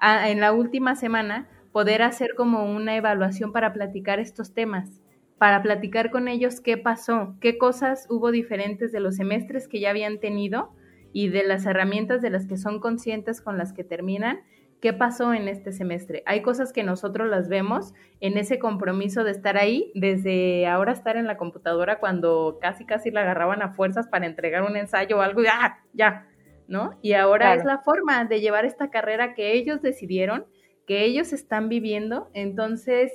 [0.00, 5.00] en la última semana poder hacer como una evaluación para platicar estos temas,
[5.38, 9.90] para platicar con ellos qué pasó, qué cosas hubo diferentes de los semestres que ya
[9.90, 10.70] habían tenido
[11.12, 14.40] y de las herramientas de las que son conscientes con las que terminan
[14.80, 16.22] qué pasó en este semestre.
[16.26, 21.16] Hay cosas que nosotros las vemos en ese compromiso de estar ahí, desde ahora estar
[21.16, 25.20] en la computadora cuando casi casi la agarraban a fuerzas para entregar un ensayo o
[25.20, 25.78] algo y ¡ah!
[25.92, 26.26] ya,
[26.68, 26.98] ¿no?
[27.02, 30.46] Y ahora es la forma de llevar esta carrera que ellos decidieron,
[30.88, 32.30] que ellos están viviendo.
[32.34, 33.12] Entonces,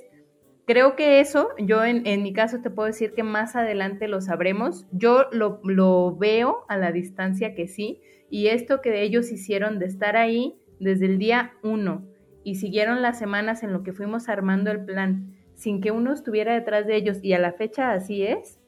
[0.66, 4.86] creo que eso, yo en, mi caso te puedo decir que más adelante lo sabremos.
[4.92, 8.00] Yo lo, lo veo a la distancia que sí.
[8.30, 12.06] Y esto que ellos hicieron de estar ahí, desde el día uno
[12.44, 16.54] y siguieron las semanas en lo que fuimos armando el plan sin que uno estuviera
[16.54, 18.60] detrás de ellos y a la fecha así es,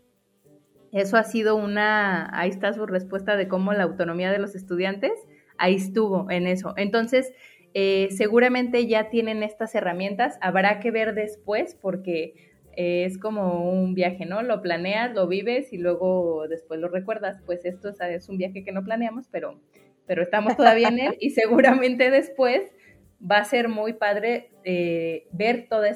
[0.92, 5.12] eso ha sido una, ahí está su respuesta de cómo la autonomía de los estudiantes,
[5.58, 6.74] ahí estuvo en eso.
[6.78, 7.34] Entonces,
[7.76, 12.34] eh, seguramente ya tienen estas herramientas, habrá que ver después porque
[12.76, 14.42] eh, es como un viaje, ¿no?
[14.42, 17.42] Lo planeas, lo vives y luego después lo recuerdas.
[17.46, 19.60] Pues esto es un viaje que no planeamos, pero
[20.08, 22.72] pero estamos todavía en él y seguramente después
[23.20, 25.88] va a ser muy padre eh, ver todos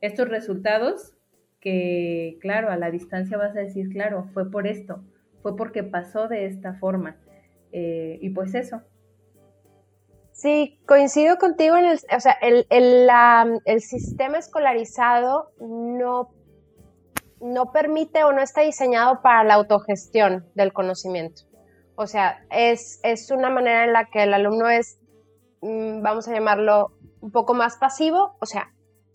[0.00, 1.14] estos resultados
[1.60, 5.04] que, claro, a la distancia vas a decir, claro, fue por esto,
[5.42, 7.16] fue porque pasó de esta forma.
[7.72, 8.82] Eh, y pues eso.
[10.40, 16.30] Sí, coincido contigo en el, o sea, el, el sistema escolarizado no,
[17.42, 21.42] no permite o no está diseñado para la autogestión del conocimiento.
[21.94, 24.98] O sea, es, una manera en la que el alumno es,
[25.60, 28.72] mm, vamos a llamarlo, un poco más pasivo, o sea,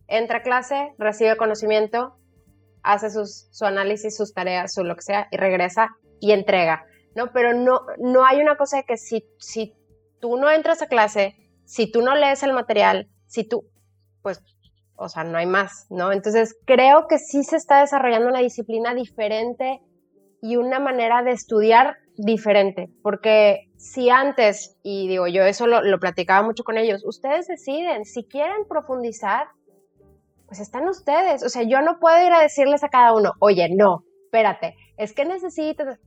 [0.08, 2.20] entra a clase, recibe conocimiento,
[2.84, 6.86] hace su análisis, sus tareas, su lo que sea, y regresa y entrega,
[7.16, 7.32] ¿no?
[7.32, 9.74] Pero no, no hay una cosa de que si, si
[10.20, 13.66] tú no entras a clase, si tú no lees el material, si tú,
[14.22, 14.42] pues,
[14.96, 16.12] o sea, no hay más, ¿no?
[16.12, 19.82] Entonces, creo que sí se está desarrollando una disciplina diferente
[20.42, 26.46] y una manera de estudiar diferente, porque si antes, y digo yo eso lo, platicaba
[26.46, 29.48] mucho con ellos, ustedes deciden, si quieren profundizar,
[30.48, 33.68] pues están ustedes, o sea, yo no puedo ir a decirles a cada uno, oye,
[33.76, 36.00] no, espérate, es que necesitan,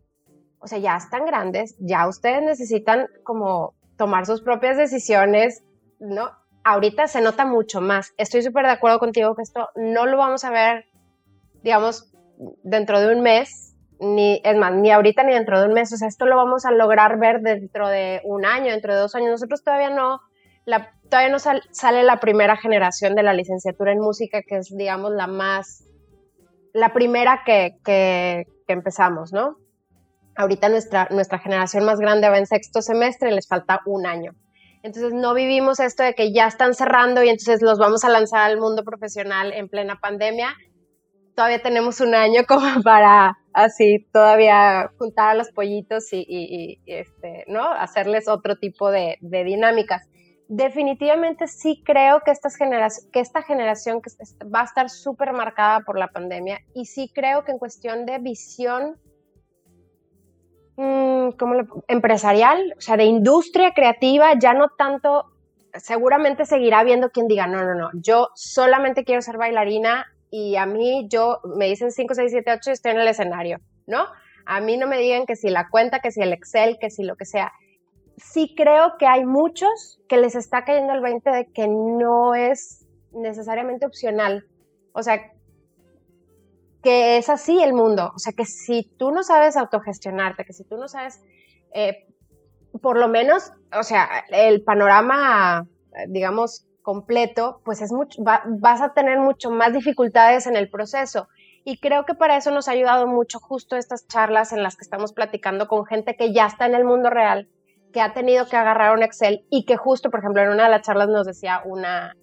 [0.61, 5.63] o sea, ya están grandes, ya ustedes necesitan como tomar sus propias decisiones,
[5.99, 6.31] ¿no?
[6.65, 8.15] Ahorita se nota mucho más.
[8.17, 10.87] Estoy súper de acuerdo contigo que esto no lo vamos a ver,
[11.63, 12.11] digamos,
[12.63, 15.97] dentro de un mes, ni, es más, ni ahorita ni dentro de un mes, o
[15.97, 19.31] sea, esto lo vamos a lograr ver dentro de un año, dentro de dos años.
[19.31, 20.21] Nosotros todavía no,
[20.65, 25.11] la, todavía no sale la primera generación de la licenciatura en música, que es, digamos,
[25.11, 25.85] la más,
[26.73, 29.57] la primera que, que, que empezamos, ¿no?
[30.39, 34.37] Ahorita nuestra, nuestra generación más grande va en sexto semestre, les falta un año.
[34.85, 38.43] Entonces no vivimos esto de que ya están cerrando y entonces los vamos a lanzar
[38.43, 40.55] al mundo profesional en plena pandemia.
[41.35, 47.73] Todavía tenemos un año como para así todavía juntar a los pollitos y, este, ¿no?
[47.73, 50.09] hacerles otro tipo de, dinámicas.
[50.47, 52.57] Definitivamente sí creo que, estas
[53.13, 54.01] que esta generación
[54.55, 58.19] va a estar súper marcada por la pandemia y sí creo que en cuestión de
[58.19, 58.95] visión
[60.79, 65.27] mmm, como empresarial, o sea, de industria creativa, ya no tanto,
[65.75, 70.67] seguramente seguirá habiendo quien diga, no, no, no, yo solamente quiero ser bailarina y a
[70.67, 74.07] mí yo me dicen 5, 6, 7, 8 y estoy en el escenario, ¿no?
[74.47, 77.03] A mí no me digan que si la cuenta, que si el Excel, que si
[77.03, 77.53] lo que sea.
[78.17, 82.87] Sí creo que hay muchos que les está cayendo el 20 de que no es
[83.13, 84.47] necesariamente opcional.
[84.93, 85.33] O sea,
[86.89, 88.13] que es así el mundo.
[88.15, 91.21] O sea, que si tú no sabes autogestionarte, que si tú no sabes,
[91.75, 92.07] eh,
[92.81, 95.67] por lo menos, o sea, el panorama,
[96.09, 101.29] digamos, completo, pues es mucho, vas a tener mucho más dificultades en el proceso.
[101.63, 104.85] Y creo que para eso nos ha ayudado mucho justo estas charlas en las que
[104.85, 107.51] estamos platicando con gente que ya está en el mundo real,
[107.93, 110.71] que ha tenido que agarrar un Excel y que justo, por ejemplo, en una de
[110.71, 112.15] las charlas nos decía una,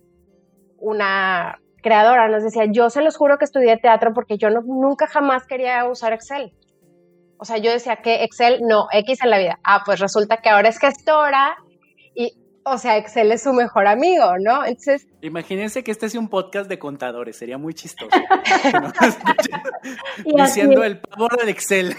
[0.80, 5.06] una creadora, nos decía, yo se los juro que estudié teatro porque yo no, nunca
[5.06, 6.52] jamás quería usar Excel.
[7.38, 9.60] O sea, yo decía que Excel, no, X en la vida.
[9.64, 11.56] Ah, pues resulta que ahora es gestora
[12.16, 12.34] y
[12.64, 14.66] o sea, Excel es su mejor amigo, ¿no?
[14.66, 15.06] Entonces.
[15.22, 18.10] Imagínense que este es un podcast de contadores, sería muy chistoso.
[20.26, 21.96] diciendo el pavor del Excel.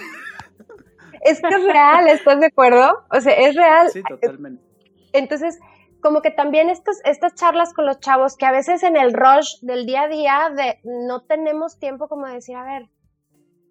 [1.20, 3.04] Es que es real, ¿estás de acuerdo?
[3.12, 3.88] O sea, es real.
[3.92, 4.64] Sí, totalmente.
[5.12, 5.60] Entonces,
[6.06, 9.58] como que también estas, estas charlas con los chavos, que a veces en el rush
[9.62, 10.54] del día a día
[10.84, 12.88] no tenemos tiempo como decir, a ver,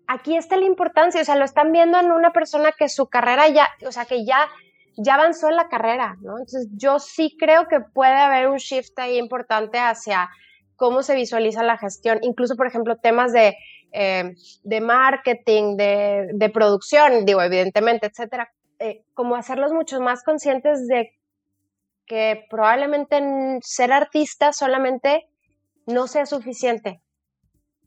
[0.06, 3.48] aquí está la importancia, o sea, lo están viendo en una persona que su carrera
[3.48, 4.50] ya, o sea, que ya
[4.98, 6.34] ya avanzó en la carrera, ¿no?
[6.34, 10.30] Entonces yo sí creo que puede haber un shift ahí importante hacia
[10.76, 13.56] cómo se visualiza la gestión, incluso por ejemplo temas de,
[13.94, 20.86] eh, de marketing, de, de, producción, digo, evidentemente, etcétera, eh, como hacerlos mucho más conscientes
[20.90, 21.14] de
[22.06, 23.20] que probablemente
[23.62, 25.28] ser artista solamente
[25.86, 27.02] no sea suficiente,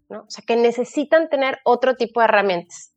[0.09, 0.23] ¿no?
[0.23, 2.95] O sea, que necesitan tener otro tipo de herramientas.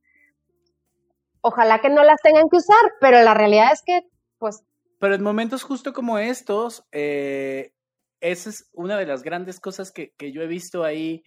[1.42, 4.02] Ojalá que no las tengan que usar, pero la realidad es que,
[4.38, 4.64] pues...
[5.00, 7.74] Pero en momentos justo como estos, eh,
[8.20, 11.24] esa es una de las grandes cosas que, yo he visto ahí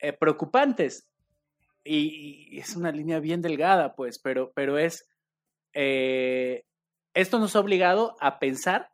[0.00, 1.08] eh, preocupantes.
[1.84, 5.08] Y, es una línea bien delgada, pues, pero, pero es...
[5.72, 6.64] Eh,
[7.14, 8.90] esto nos ha obligado a pensar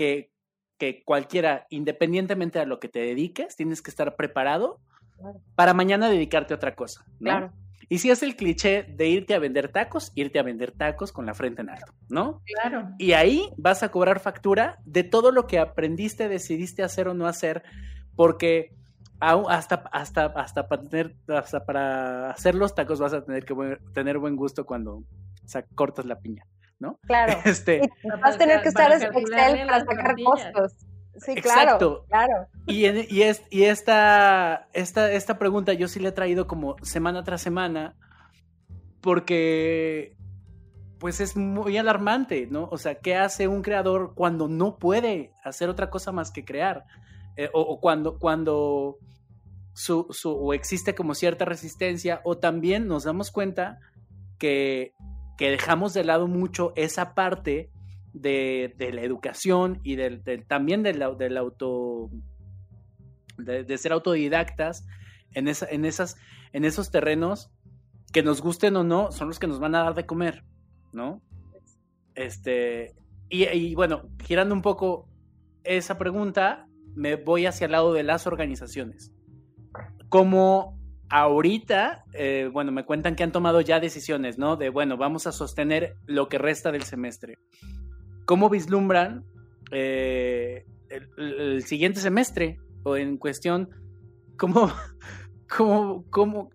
[0.00, 0.30] que,
[0.78, 4.80] que cualquiera, independientemente de lo que te dediques, tienes que estar preparado
[5.54, 7.04] para mañana dedicarte a otra cosa.
[7.18, 7.52] Claro.
[7.90, 11.26] Y si es el cliché de irte a vender tacos, irte a vender tacos con
[11.26, 12.40] la frente en alto, ¿no?
[12.46, 12.88] Claro.
[12.96, 17.26] Y ahí vas a cobrar factura de todo lo que aprendiste, decidiste hacer o no
[17.26, 17.62] hacer,
[18.16, 18.72] porque
[19.20, 23.54] hasta, hasta, hasta, para, tener, hasta para hacer los tacos vas a tener que
[23.92, 25.04] tener buen gusto cuando
[25.74, 26.46] cortas la piña,
[26.80, 26.98] ¿no?
[27.06, 27.38] Claro.
[27.44, 27.80] Este,
[28.20, 30.72] vas a tener que estar en Excel para sacar costos.
[31.16, 32.04] Sí, claro.
[32.08, 32.46] claro.
[32.66, 37.22] Y, y, es, y esta, esta, esta pregunta yo sí le he traído como semana
[37.24, 37.94] tras semana
[39.00, 40.16] porque
[40.98, 42.68] pues es muy alarmante, ¿no?
[42.70, 46.84] O sea, ¿qué hace un creador cuando no puede hacer otra cosa más que crear?
[47.36, 48.98] Eh, o, cuando, cuando
[49.72, 53.78] su, su, o existe como cierta resistencia, o también nos damos cuenta
[54.38, 54.92] que,
[55.40, 57.70] que dejamos de lado mucho esa parte
[58.12, 62.10] de, la educación y del, también del, auto,
[63.38, 64.86] de, ser autodidactas
[65.32, 66.18] en, en, esas,
[66.52, 67.50] en esos terrenos
[68.12, 70.44] que nos gusten o no, son los que nos van a dar de comer,
[70.92, 71.22] ¿no?
[72.14, 72.94] Este,
[73.30, 75.08] y, bueno, girando un poco
[75.64, 79.10] esa pregunta, me voy hacia el lado de las organizaciones.
[80.10, 80.78] Como
[81.10, 84.56] ahorita, eh, bueno, me cuentan que han tomado ya decisiones, ¿no?
[84.56, 87.36] De, bueno, vamos a sostener lo que resta del semestre.
[88.24, 89.24] ¿Cómo vislumbran
[89.72, 92.58] eh, el, siguiente semestre?
[92.84, 93.68] O en cuestión,
[94.38, 94.72] ¿cómo,
[95.48, 96.50] cómo, cómo,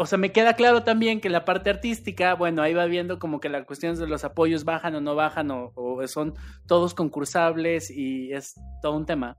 [0.00, 3.38] o sea, me queda claro también que la parte artística, bueno, ahí va viendo como
[3.38, 5.72] que las cuestiones de los apoyos bajan o no bajan, o,
[6.06, 6.32] son
[6.66, 9.36] todos concursables y es todo un tema.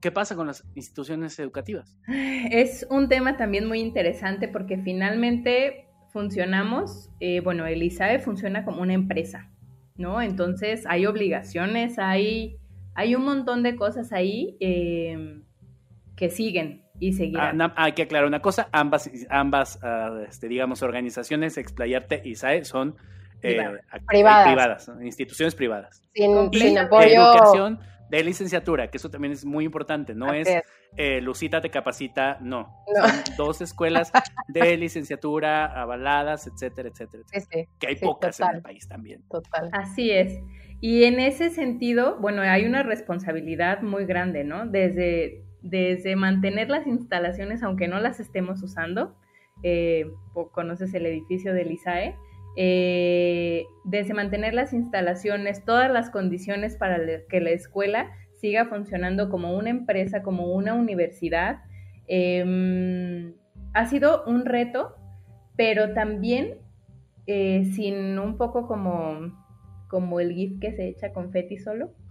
[0.00, 1.96] ¿Qué pasa con las instituciones educativas?
[2.50, 8.82] Es un tema también muy interesante porque finalmente funcionamos, eh, bueno, el ISAE funciona como
[8.82, 9.50] una empresa.
[9.96, 10.20] ¿no?
[10.20, 12.58] Entonces hay obligaciones, hay,
[12.94, 15.44] hay un montón de cosas ahí em,
[16.16, 17.60] que siguen y seguirán.
[17.60, 22.64] Ah, hay que aclarar una cosa, ambas, ambas ah, este, digamos, organizaciones, Explayarte y SAE,
[22.64, 22.96] son
[23.42, 23.60] eh,
[24.06, 24.46] privadas.
[24.46, 24.90] privadas.
[25.02, 26.02] instituciones privadas.
[26.14, 27.78] Sin, sin apoyo
[28.16, 30.48] de licenciatura, que eso también es muy importante, no es,
[30.96, 32.84] eh, Lucita te capacita, no.
[32.86, 34.12] Son dos escuelas
[34.48, 37.24] de licenciatura avaladas, etcétera, etcétera.
[37.78, 39.22] que hay pocas en el país también.
[39.28, 39.70] Total.
[39.72, 40.38] Así es.
[40.80, 44.66] Y en ese sentido, bueno, hay una responsabilidad muy grande, ¿no?
[44.66, 49.16] Desde, desde mantener las instalaciones, aunque no las estemos usando,
[49.62, 50.10] eh,
[50.52, 52.16] conoces el edificio del ISAE,
[52.56, 56.98] eh, desde mantener las instalaciones, todas las condiciones para
[57.28, 61.62] que la escuela siga funcionando como una empresa, como una universidad.
[62.06, 63.34] Em,
[63.72, 64.96] ha sido un reto,
[65.56, 66.58] pero también
[67.26, 69.32] eh, sin un poco como,
[69.88, 71.92] como el GIF que se echa confeti solo.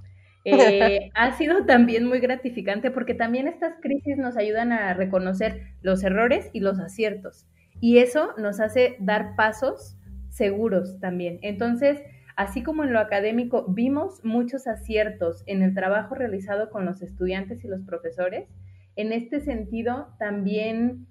[0.46, 6.04] Eh, ha sido también muy gratificante porque también estas crisis nos ayudan a reconocer los
[6.04, 7.48] errores y los aciertos.
[7.80, 9.96] Y eso nos hace dar pasos
[10.34, 11.40] seguros también.
[11.42, 12.02] Entonces,
[12.36, 17.64] así como en lo académico vimos muchos aciertos en el trabajo realizado con los estudiantes
[17.64, 18.50] y los profesores,
[18.96, 21.08] en este sentido también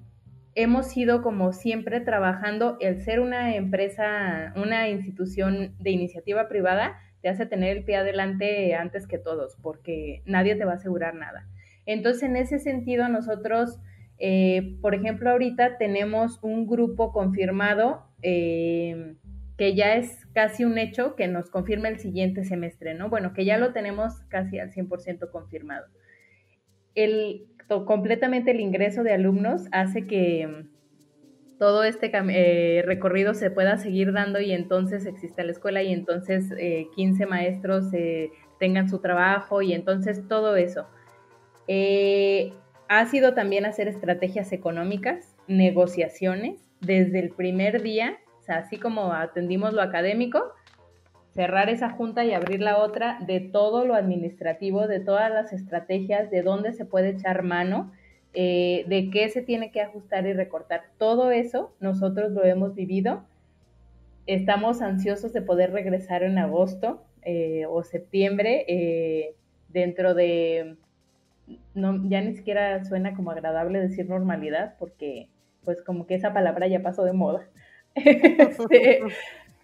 [0.55, 7.29] hemos ido como siempre trabajando el ser una empresa, una institución de iniciativa privada, te
[7.29, 11.49] hace tener el pie adelante antes que todos, porque nadie te va a asegurar nada.
[11.87, 13.81] Entonces, en ese sentido, nosotros,
[14.19, 19.15] eh, por ejemplo, ahorita tenemos un grupo confirmado eh,
[19.59, 23.09] que ya es casi un hecho que nos confirma el siguiente semestre, ¿no?
[23.09, 25.87] Bueno, que ya lo tenemos casi al 100% confirmado.
[26.95, 27.47] El,
[27.87, 34.13] completamente el ingreso de alumnos hace que mm, todo este eh, recorrido se pueda seguir
[34.13, 36.53] dando y entonces exista la escuela y entonces
[36.97, 37.87] 15 maestros
[38.59, 40.89] tengan su trabajo y entonces todo eso.
[42.89, 48.19] ha sido también hacer estrategias económicas, negociaciones, desde el primer día,
[48.49, 50.53] así como atendimos lo académico,
[51.31, 56.31] cerrar esa junta y abrir la otra de todo lo administrativo, de todas las estrategias,
[56.31, 57.93] de dónde se puede echar mano,
[58.35, 60.83] eh, de qué se tiene que ajustar y recortar.
[60.99, 63.25] Todo eso nosotros lo hemos vivido.
[64.27, 69.35] Estamos ansiosos de poder regresar en agosto eh, o septiembre eh,
[69.69, 70.77] dentro de,
[71.75, 75.29] ya ni siquiera suena como agradable decir normalidad porque
[75.65, 77.49] pues como que esa palabra ya pasó de moda.
[77.95, 79.01] Este,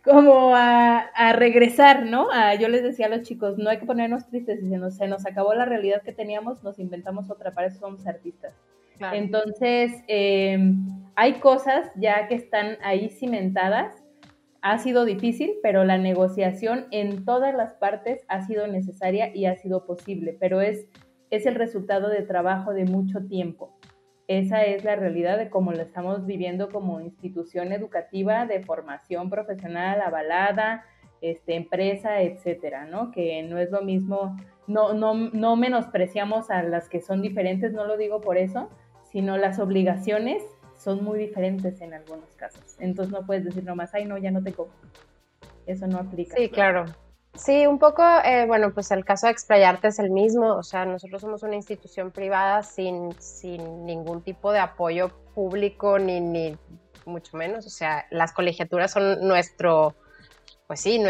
[0.04, 2.28] como a, regresar, ¿no?
[2.58, 5.08] yo les decía a los chicos, no hay que ponernos tristes, si se nos, se
[5.08, 8.54] nos acabó la realidad que teníamos, nos inventamos otra, para eso somos artistas.
[9.12, 10.84] Entonces, em,
[11.14, 13.94] hay cosas ya que están ahí cimentadas,
[14.60, 19.56] ha sido difícil, pero la negociación en todas las partes ha sido necesaria y ha
[19.56, 20.86] sido posible, pero es,
[21.30, 23.77] es el resultado de trabajo de mucho tiempo.
[24.28, 30.02] Esa es la realidad de cómo lo estamos viviendo como institución educativa de formación profesional
[30.02, 30.84] avalada,
[31.22, 33.10] este, empresa, etcétera, ¿no?
[33.10, 37.86] Que no es lo mismo, no, no, no menospreciamos a las que son diferentes, no
[37.86, 38.68] lo digo por eso,
[39.10, 40.42] sino las obligaciones
[40.76, 42.76] son muy diferentes en algunos casos.
[42.80, 44.68] Entonces no puedes decir nomás, ay, no, ya no tengo.
[45.66, 46.36] Eso no aplica.
[46.36, 46.84] Sí, claro.
[47.38, 50.84] Sí, un poco, eh, bueno, pues el caso de Explayarte es el mismo, o sea,
[50.84, 56.58] nosotros somos una institución privada sin, sin ningún tipo de apoyo público ni, ni
[57.06, 59.94] mucho menos, o sea, las colegiaturas son nuestro,
[60.66, 61.00] pues sí,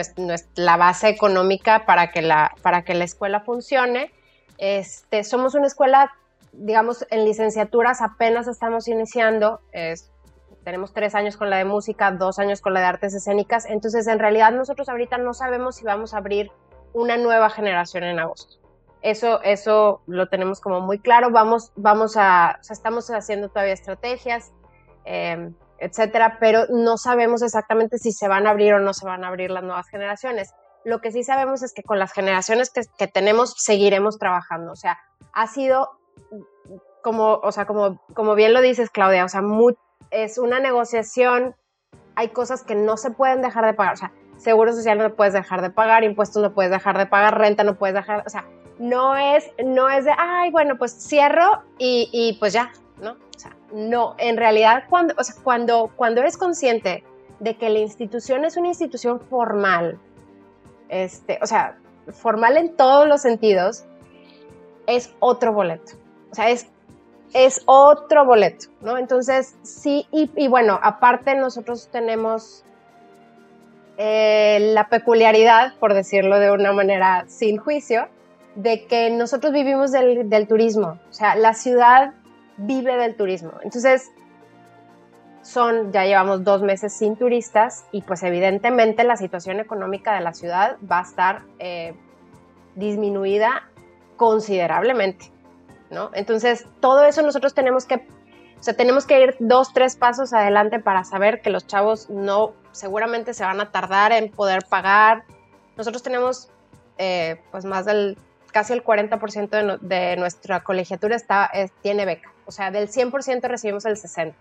[0.54, 4.12] la base económica para que la, para que la escuela funcione.
[4.58, 6.12] Este, somos una escuela,
[6.52, 9.60] digamos, en licenciaturas apenas estamos iniciando,
[10.68, 14.06] tenemos tres años con la de música, dos años con la de artes escénicas, entonces
[14.06, 16.52] en realidad nosotros ahorita no sabemos si vamos a abrir
[16.92, 18.58] una nueva generación en agosto.
[19.00, 23.72] Eso, eso lo tenemos como muy claro, vamos, vamos a, o sea, estamos haciendo todavía
[23.72, 24.52] estrategias,
[25.06, 29.24] em, etcétera, pero no sabemos exactamente si se van a abrir o no se van
[29.24, 30.52] a abrir las nuevas generaciones.
[30.84, 34.76] Lo que sí sabemos es que con las generaciones que, que tenemos seguiremos trabajando, o
[34.76, 34.98] sea,
[35.32, 35.98] ha sido
[37.02, 39.74] como, o sea, como, como bien lo dices, Claudia, o sea, muy,
[40.11, 41.55] es una negociación,
[42.14, 45.34] hay cosas que no se pueden dejar de pagar, o sea, seguro social no puedes
[45.34, 48.44] dejar de pagar, impuestos no puedes dejar de pagar, renta no puedes dejar, o sea,
[48.78, 52.72] no es, no es de, ay, bueno, pues cierro y, y pues ya,
[53.03, 53.12] ¿no?
[53.12, 57.05] O sea, no, en realidad cuando, o sea, cuando, cuando eres consciente
[57.40, 59.99] de que la institución es una institución formal,
[60.88, 61.78] este, o sea,
[62.12, 63.84] formal en todos los sentidos,
[64.86, 65.92] es otro boleto.
[66.30, 66.68] O sea, es
[67.32, 68.98] es otro boleto, ¿no?
[68.98, 72.64] Entonces, sí, y, bueno, aparte nosotros tenemos
[73.96, 78.08] eh, la peculiaridad, por decirlo de una manera sin juicio,
[78.54, 82.14] de que nosotros vivimos del, turismo, o sea, la ciudad
[82.56, 83.52] vive del turismo.
[83.62, 84.10] Entonces,
[85.42, 90.34] son, ya llevamos dos meses sin turistas y pues evidentemente la situación económica de la
[90.34, 91.94] ciudad va a estar eh,
[92.74, 93.68] disminuida
[94.16, 95.30] considerablemente.
[96.12, 100.80] Entonces, todo eso nosotros tenemos que, o sea, tenemos que ir dos, tres pasos adelante
[100.80, 105.24] para saber que los chavos no, seguramente se van a tardar en poder pagar.
[105.76, 106.51] Nosotros tenemos,
[106.99, 108.18] eh, pues, más del,
[108.53, 111.51] casi el 40% de, nuestra colegiatura está,
[111.82, 112.32] tiene beca.
[112.47, 114.34] O sea, del 100% recibimos el 60%.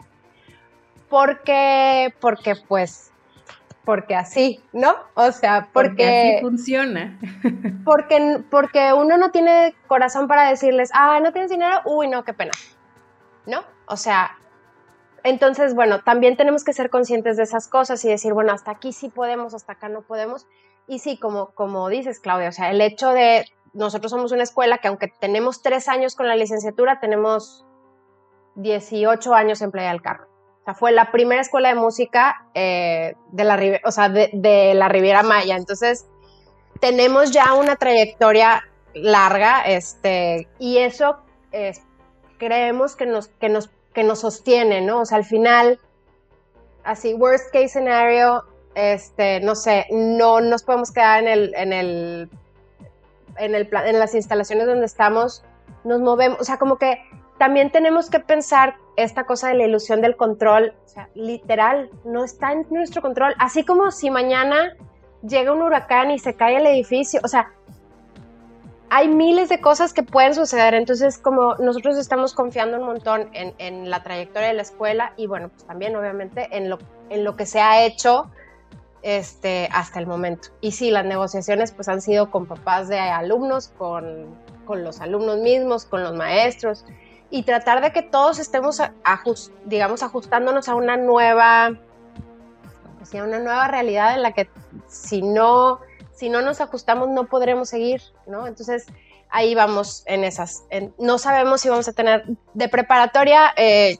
[1.09, 3.11] Porque, porque pues
[3.87, 4.97] porque así, ¿no?
[5.13, 7.17] O sea, porque, así funciona.
[7.85, 12.33] Porque, porque uno no tiene corazón para decirles, ah, no tienes dinero, uy, no, qué
[12.33, 12.51] pena,
[13.45, 13.63] ¿no?
[13.85, 14.37] O sea,
[15.23, 18.91] entonces, bueno, también tenemos que ser conscientes de esas cosas y decir, bueno, hasta aquí
[18.91, 20.47] sí podemos, hasta acá no podemos.
[20.85, 24.79] Y sí, como, como dices, Claudia, o sea, el hecho de, nosotros somos una escuela
[24.79, 27.65] que aunque tenemos tres años con la licenciatura, tenemos
[28.55, 30.27] 18 años en Playa del Carro
[30.73, 35.55] fue la primera escuela de música eh, de, la, o sea, de, la Riviera Maya.
[35.55, 36.07] Entonces,
[36.79, 38.63] tenemos ya una trayectoria
[38.93, 41.17] larga este, y eso
[42.37, 45.01] creemos que nos, que, nos, que nos sostiene, ¿no?
[45.01, 45.79] O sea, al final,
[46.83, 48.43] así, worst case scenario,
[48.75, 52.29] este, no sé, no nos podemos quedar en el, en el,
[53.37, 55.43] en el en las instalaciones donde estamos,
[55.83, 56.99] nos movemos, o sea, como que
[57.37, 62.23] también tenemos que pensar esta cosa de la ilusión del control, o sea, literal, no
[62.23, 63.35] está en nuestro control.
[63.37, 64.75] Así como si mañana
[65.21, 67.51] llega un huracán y se cae el edificio, o sea,
[68.89, 70.73] hay miles de cosas que pueden suceder.
[70.73, 75.49] Entonces, como nosotros estamos confiando un montón en, la trayectoria de la escuela y bueno,
[75.49, 76.79] pues también obviamente en lo,
[77.09, 78.31] en lo que se ha hecho
[79.01, 80.49] este, hasta el momento.
[80.61, 85.37] Y sí, las negociaciones pues han sido con papás de alumnos, con, con los alumnos
[85.39, 86.85] mismos, con los maestros
[87.29, 88.81] y tratar de que todos estemos,
[89.65, 91.77] digamos, ajustándonos a una nueva,
[93.13, 94.49] una nueva realidad en la que
[94.87, 95.79] si no,
[96.13, 98.47] si no nos ajustamos no podremos seguir, ¿no?
[98.47, 98.85] Entonces,
[99.29, 100.65] ahí vamos en esas.
[100.97, 103.97] no sabemos si vamos a tener de preparatoria, eh,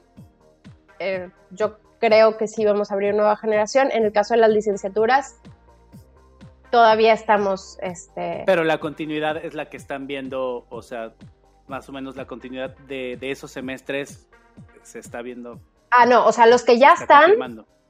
[0.98, 3.90] eh, yo creo que sí vamos a abrir nueva generación.
[3.92, 5.36] En el caso de las licenciaturas,
[6.70, 7.78] todavía estamos...
[7.82, 8.44] Este...
[8.46, 11.12] Pero la continuidad es la que están viendo, o sea,
[11.68, 14.28] más o menos la continuidad de, esos semestres
[14.82, 15.60] se está viendo.
[15.90, 17.32] Ah, no, o sea, los que ya están...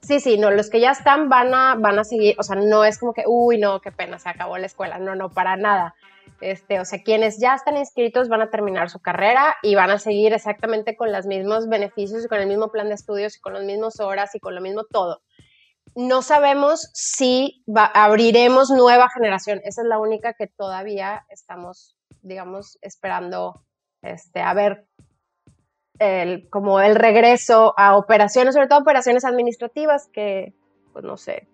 [0.01, 2.85] Sí, sí, no, los que ya están van a, van a seguir, o sea, no
[2.85, 5.97] es como que, uy, no, qué pena, se acabó la escuela, no, no, para nada.
[6.41, 9.99] Este, o sea, quienes ya están inscritos van a terminar su carrera y van a
[9.99, 13.55] seguir exactamente con los mismos beneficios y con el mismo plan de estudios y con
[13.55, 15.21] las mismas horas y con lo mismo todo.
[15.97, 19.61] No sabemos si abriremos nueva generación.
[19.65, 23.65] Esa es la única que todavía estamos, digamos, esperando
[24.03, 24.87] este, a ver
[25.99, 30.55] el, como el regreso a operaciones, sobre todo operaciones administrativas, que,
[30.93, 31.49] pues no sé,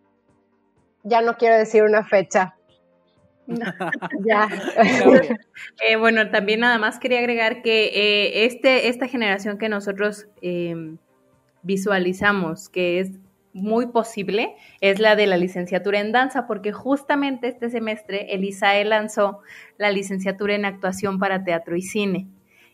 [1.03, 2.57] ya no quiero decir una fecha.
[4.27, 4.49] ya.
[5.87, 10.99] Eh, bueno, también nada más quería agregar que eh, este, esta generación que nosotros em,
[11.63, 13.11] visualizamos, que es
[13.55, 18.85] muy posible, es la de la licenciatura en danza, porque justamente este semestre el ISAE
[18.85, 19.41] lanzó
[19.79, 22.29] la licenciatura en actuación para teatro y cine.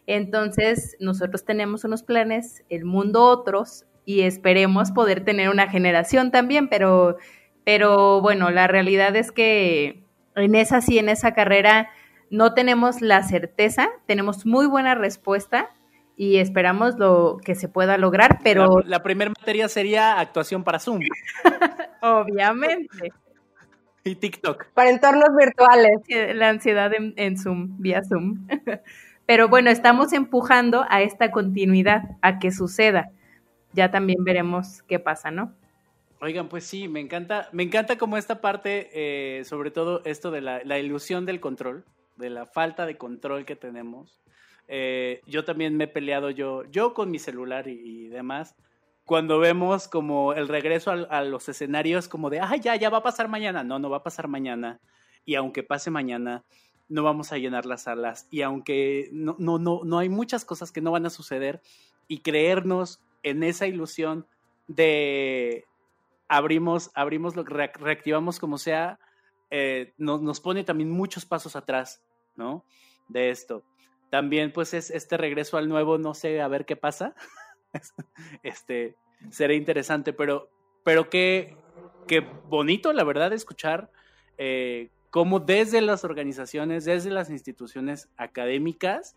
[0.07, 6.69] Entonces, nosotros tenemos unos planes, el mundo otros, y esperemos poder tener una generación también,
[6.69, 7.19] pero,
[7.65, 10.03] pero bueno, la realidad es que
[10.35, 11.91] en esa sí, en esa carrera
[12.31, 15.71] no tenemos la certeza, tenemos muy buena respuesta
[16.21, 18.81] y esperamos lo que se pueda lograr, pero...
[18.85, 21.01] La, primera materia sería actuación para Zoom.
[22.03, 23.15] Obviamente.
[24.05, 24.67] y TikTok.
[24.75, 25.97] Para entornos virtuales.
[26.35, 28.47] La ansiedad en, en Zoom, vía Zoom.
[29.27, 33.13] Pero bueno, estamos empujando a esta continuidad, a que suceda.
[33.73, 35.55] Ya también veremos qué pasa, ¿no?
[36.21, 40.43] Oigan, pues sí, me encanta, me encanta como esta parte, eh, sobre todo esto de
[40.43, 44.21] la, ilusión del control, de la falta de control que tenemos.
[44.73, 48.55] Eh, yo también me he peleado yo, yo con mi celular y, demás,
[49.05, 53.03] cuando vemos como el regreso a, los escenarios como de, ah, ya, ya va a
[53.03, 53.65] pasar mañana.
[53.65, 54.81] No, no va a pasar mañana.
[55.25, 56.45] Y aunque pase mañana,
[56.89, 60.71] no vamos a llenar las salas y aunque no, no, no, no hay muchas cosas
[60.73, 61.61] que no van a suceder
[62.09, 64.27] y creernos en esa ilusión
[64.69, 65.67] de
[66.29, 69.01] abrimos, abrimos reactivamos como sea,
[69.51, 72.05] eh, nos pone también muchos pasos atrás,
[72.37, 72.65] ¿no?
[73.09, 73.65] De esto.
[74.11, 77.15] También pues es este regreso al nuevo, no sé, a ver qué pasa.
[78.43, 78.97] este,
[79.31, 80.51] será interesante, pero,
[80.85, 81.57] pero qué,
[82.07, 83.91] qué bonito, la verdad, escuchar
[84.39, 89.17] eh, cómo desde las organizaciones, desde las instituciones académicas,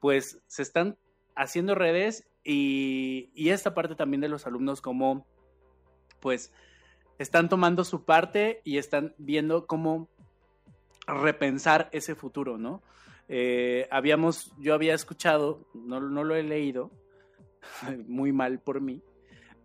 [0.00, 0.96] pues se están
[1.36, 5.26] haciendo redes y, esta parte también de los alumnos como
[6.20, 6.52] pues
[7.18, 10.08] están tomando su parte y están viendo cómo
[11.06, 12.82] repensar ese futuro, ¿no?
[13.28, 16.90] Eh, habíamos, yo había escuchado, no, no lo he leído,
[18.06, 19.02] muy mal por mí,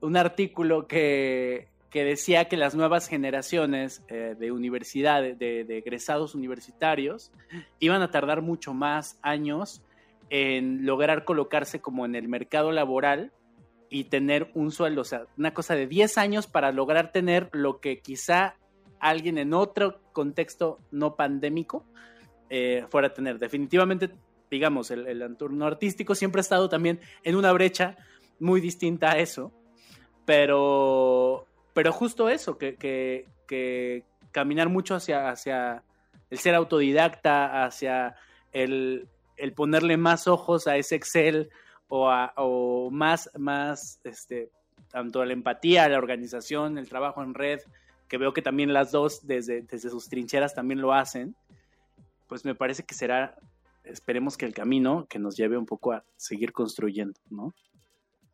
[0.01, 7.31] un artículo que, que decía que las nuevas generaciones eh, de universidades, de, egresados universitarios,
[7.79, 9.81] iban a tardar mucho más años
[10.29, 13.31] en lograr colocarse como en el mercado laboral
[13.89, 17.79] y tener un sueldo, o sea, una cosa de 10 años para lograr tener lo
[17.79, 18.55] que quizá
[18.99, 21.85] alguien en otro contexto no pandémico
[22.49, 23.39] eh, fuera a tener.
[23.39, 24.09] Definitivamente,
[24.49, 27.97] digamos, el, el entorno artístico siempre ha estado también en una brecha
[28.39, 29.51] muy distinta a eso,
[30.25, 31.45] pero
[31.79, 35.81] pero justo eso, que, que, caminar mucho hacia, hacia
[36.29, 38.15] el ser autodidacta, hacia
[38.51, 39.07] el,
[39.55, 41.49] ponerle más ojos a ese Excel
[41.87, 44.51] o, o más, más, este,
[44.91, 47.61] tanto a la empatía, a la organización, el trabajo en red,
[48.09, 51.33] que veo que también las dos desde, desde sus trincheras también lo hacen,
[52.29, 53.35] pues me parece que será,
[53.83, 57.53] esperemos que el camino que nos lleve un poco a seguir construyendo, ¿no?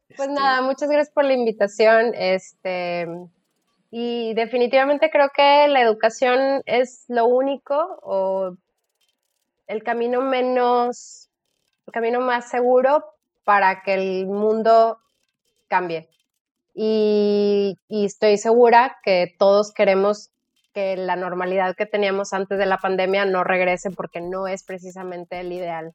[0.09, 2.11] Pues este nada, muchas gracias por la invitación.
[2.13, 3.07] Este,
[3.89, 8.57] y definitivamente creo que la educación es lo único o
[9.67, 11.29] el camino menos,
[11.87, 13.03] el camino más seguro
[13.45, 14.99] para que el mundo
[15.69, 16.09] cambie.
[16.73, 20.29] Y, y, estoy segura que todos queremos
[20.76, 25.39] que la normalidad que teníamos antes de la pandemia no regrese porque no es precisamente
[25.39, 25.93] el ideal.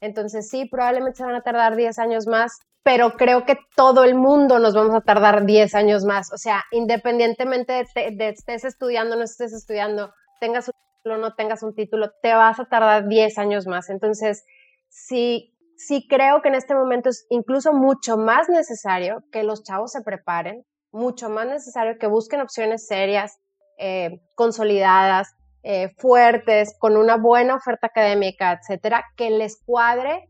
[0.00, 4.14] Entonces sí, probablemente se van a tardar 10 años más, pero creo que todo el
[4.14, 6.32] mundo nos vamos a tardar 10 años más.
[6.32, 11.62] O sea, independientemente de, de estés estudiando, no estés estudiando, tengas un título, no tengas
[11.62, 13.90] un título, te vas a tardar 10 años más.
[13.90, 14.42] Entonces,
[14.88, 19.92] sí, sí creo que en este momento es incluso mucho más necesario que los chavos
[19.92, 23.38] se preparen, mucho más necesario que busquen opciones serias,
[23.78, 30.28] eh, consolidadas, eh, fuertes, con una buena oferta académica, etcétera, que les cuadre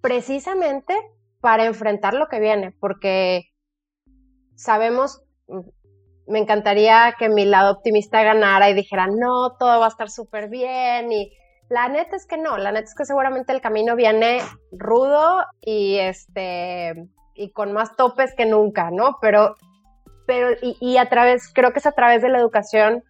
[0.00, 0.94] precisamente
[1.40, 3.44] para enfrentar lo que viene, porque
[4.54, 5.60] sabemos, mm,
[6.26, 10.48] me encantaría que mi lado optimista ganara y dijera, no, todo va a estar súper
[10.48, 11.32] bien y
[11.68, 14.40] la neta es que no, la neta es que seguramente el camino viene
[14.72, 16.94] rudo y este
[17.34, 19.16] y con más topes que nunca, ¿no?
[19.20, 19.56] Pero,
[20.26, 23.02] pero y, a través, creo que es a través de la educación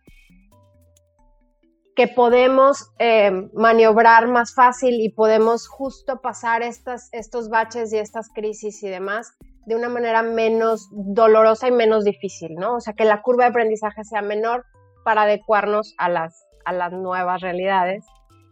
[1.96, 8.28] que podemos eh, maniobrar más fácil y podemos justo pasar estas, estos baches y estas
[8.34, 9.32] crisis y demás
[9.66, 12.76] de una manera menos dolorosa y menos difícil, ¿no?
[12.76, 14.64] O sea, que la curva de aprendizaje sea menor
[15.04, 18.04] para adecuarnos a las, a las nuevas realidades.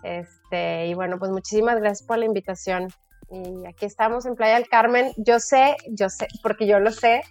[0.03, 2.89] Este, y bueno, pues muchísimas gracias por la invitación.
[3.31, 5.13] Y aquí estamos en Playa del Carmen.
[5.17, 7.23] Yo sé, yo sé, porque yo lo sé,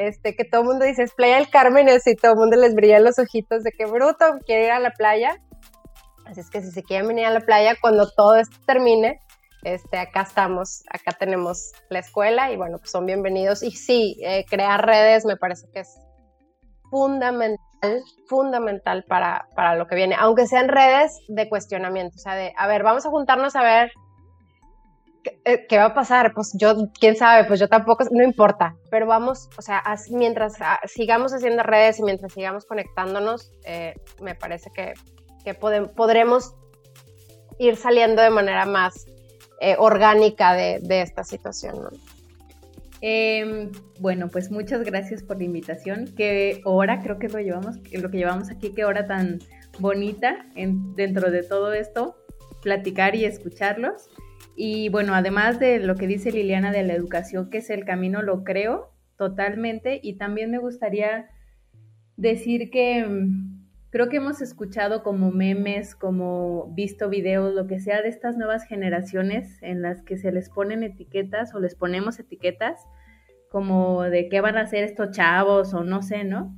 [0.00, 2.74] este, que todo el mundo dice es Playa del Carmen y todo el mundo les
[2.74, 5.36] brilla los ojitos de que bruto, quiere ir a la playa.
[6.24, 9.20] Así es que si se quieren venir a la playa cuando todo esto termine,
[9.62, 13.62] este, acá estamos, acá tenemos la escuela y bueno, pues son bienvenidos.
[13.62, 15.98] Y sí, eh, crear redes me parece que es
[16.90, 17.58] fundamental,
[18.26, 22.66] fundamental para, para lo que viene, aunque sean redes de cuestionamiento, o sea, de, a
[22.66, 23.92] ver, vamos a juntarnos a ver
[25.22, 26.32] ¿qué, va a pasar?
[26.34, 30.80] Pues yo, quién sabe, pues yo tampoco, no importa, pero vamos, o sea, mientras ah,
[30.86, 34.94] sigamos haciendo redes y mientras sigamos conectándonos, eh, me parece que,
[35.44, 36.54] que podremos
[37.58, 39.06] ir saliendo de manera más
[39.60, 41.76] eh, orgánica de, de, esta situación.
[43.02, 46.12] Em, bueno, pues muchas gracias por la invitación.
[46.16, 49.38] Qué hora creo que lo llevamos, lo que llevamos aquí, qué hora tan
[49.78, 52.16] bonita en, dentro de todo esto,
[52.62, 54.08] platicar y escucharlos.
[54.56, 58.22] Y bueno, además de lo que dice Liliana de la educación, que es el camino,
[58.22, 60.00] lo creo totalmente.
[60.02, 61.28] Y también me gustaría
[62.16, 68.02] decir que mm, creo que hemos escuchado como memes, como visto videos, lo que sea
[68.02, 72.86] de estas nuevas generaciones en las que se les ponen etiquetas o les ponemos etiquetas,
[73.50, 76.54] como de qué van a hacer estos chavos o no sé, ¿no?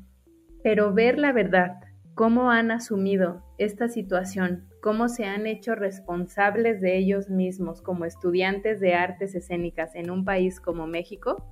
[0.62, 1.80] Pero ver la verdad,
[2.14, 8.80] cómo han asumido esta situación, cómo se han hecho responsables de ellos mismos como estudiantes
[8.80, 11.46] de artes escénicas en un país como México,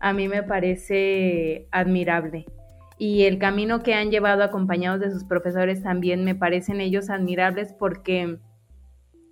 [0.00, 2.44] a mí me parece admirable.
[2.98, 7.72] Y el camino que han llevado acompañados de sus profesores también me parecen ellos admirables
[7.72, 8.38] porque,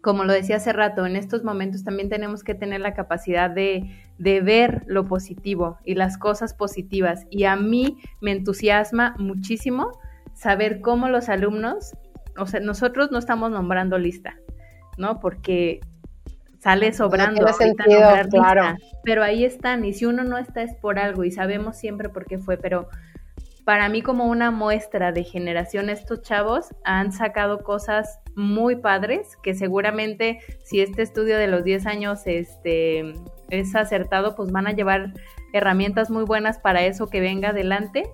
[0.02, 3.84] como lo decía hace rato, en estos momentos también tenemos que tener la capacidad de,
[4.16, 7.26] de ver lo positivo y las cosas positivas.
[7.28, 9.92] Y a mí me entusiasma muchísimo
[10.32, 11.94] saber cómo los alumnos
[12.36, 14.38] o sea, nosotros no estamos nombrando lista,
[14.96, 15.20] ¿no?
[15.20, 15.80] Porque
[16.58, 18.76] sale sobrando no sentido, claro.
[19.04, 22.24] pero ahí están, y si uno no está es por algo, y sabemos siempre por
[22.24, 22.88] qué fue, pero
[23.64, 29.54] para mí como una muestra de generación, estos chavos han sacado cosas muy padres, que
[29.54, 33.14] seguramente si este estudio de los 10 años este,
[33.50, 35.12] es acertado, pues van a llevar
[35.52, 38.04] herramientas muy buenas para eso que venga adelante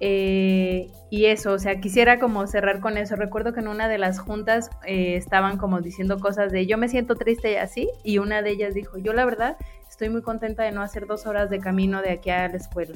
[0.00, 3.16] eh, y eso, o sea, quisiera como cerrar con eso.
[3.16, 6.88] Recuerdo que en una de las juntas eh, estaban como diciendo cosas de yo me
[6.88, 9.56] siento triste y así, y una de ellas dijo, yo la verdad
[9.88, 12.94] estoy muy contenta de no hacer dos horas de camino de aquí a la escuela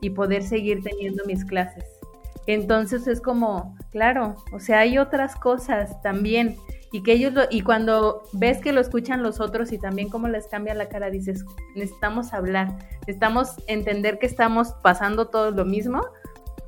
[0.00, 1.84] y poder seguir teniendo mis clases.
[2.46, 6.56] Entonces es como, claro, o sea, hay otras cosas también
[6.92, 10.26] y que ellos lo, y cuando ves que lo escuchan los otros y también cómo
[10.26, 11.44] les cambia la cara, dices,
[11.76, 16.00] necesitamos hablar, necesitamos entender que estamos pasando todo lo mismo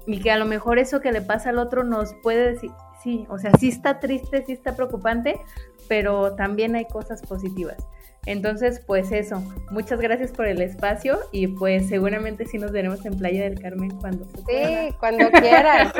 [0.07, 2.71] y que a lo mejor eso que le pasa al otro nos puede decir,
[3.03, 5.41] sí, o sea, sí está triste, sí está preocupante,
[5.89, 7.77] pero también hay cosas positivas.
[8.25, 13.19] Entonces, pues eso, muchas gracias por el espacio y pues seguramente sí nos veremos en
[13.19, 15.93] Playa del Carmen cuando se Sí, cuando quieran,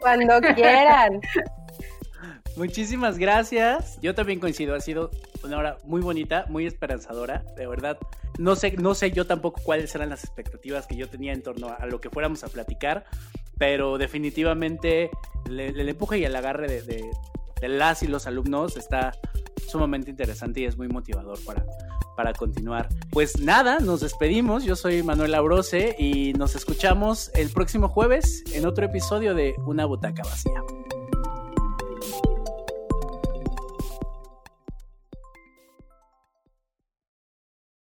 [0.00, 1.20] cuando quieran.
[2.56, 4.00] Muchísimas gracias.
[4.02, 5.12] Yo también coincido, ha sido
[5.44, 7.96] una hora muy bonita, muy esperanzadora, de verdad.
[8.38, 11.68] No sé, no sé yo tampoco cuáles eran las expectativas que yo tenía en torno
[11.78, 13.04] a lo que fuéramos a platicar,
[13.58, 15.10] pero definitivamente
[15.46, 17.10] el, empuje y el agarre de,
[17.68, 19.12] las y los alumnos está
[19.68, 21.64] sumamente interesante y es muy motivador para,
[22.16, 22.88] para continuar.
[23.10, 24.64] Pues nada, nos despedimos.
[24.64, 29.84] Yo soy Manuel Abrose y nos escuchamos el próximo jueves en otro episodio de Una
[29.86, 30.62] Butaca Vacía.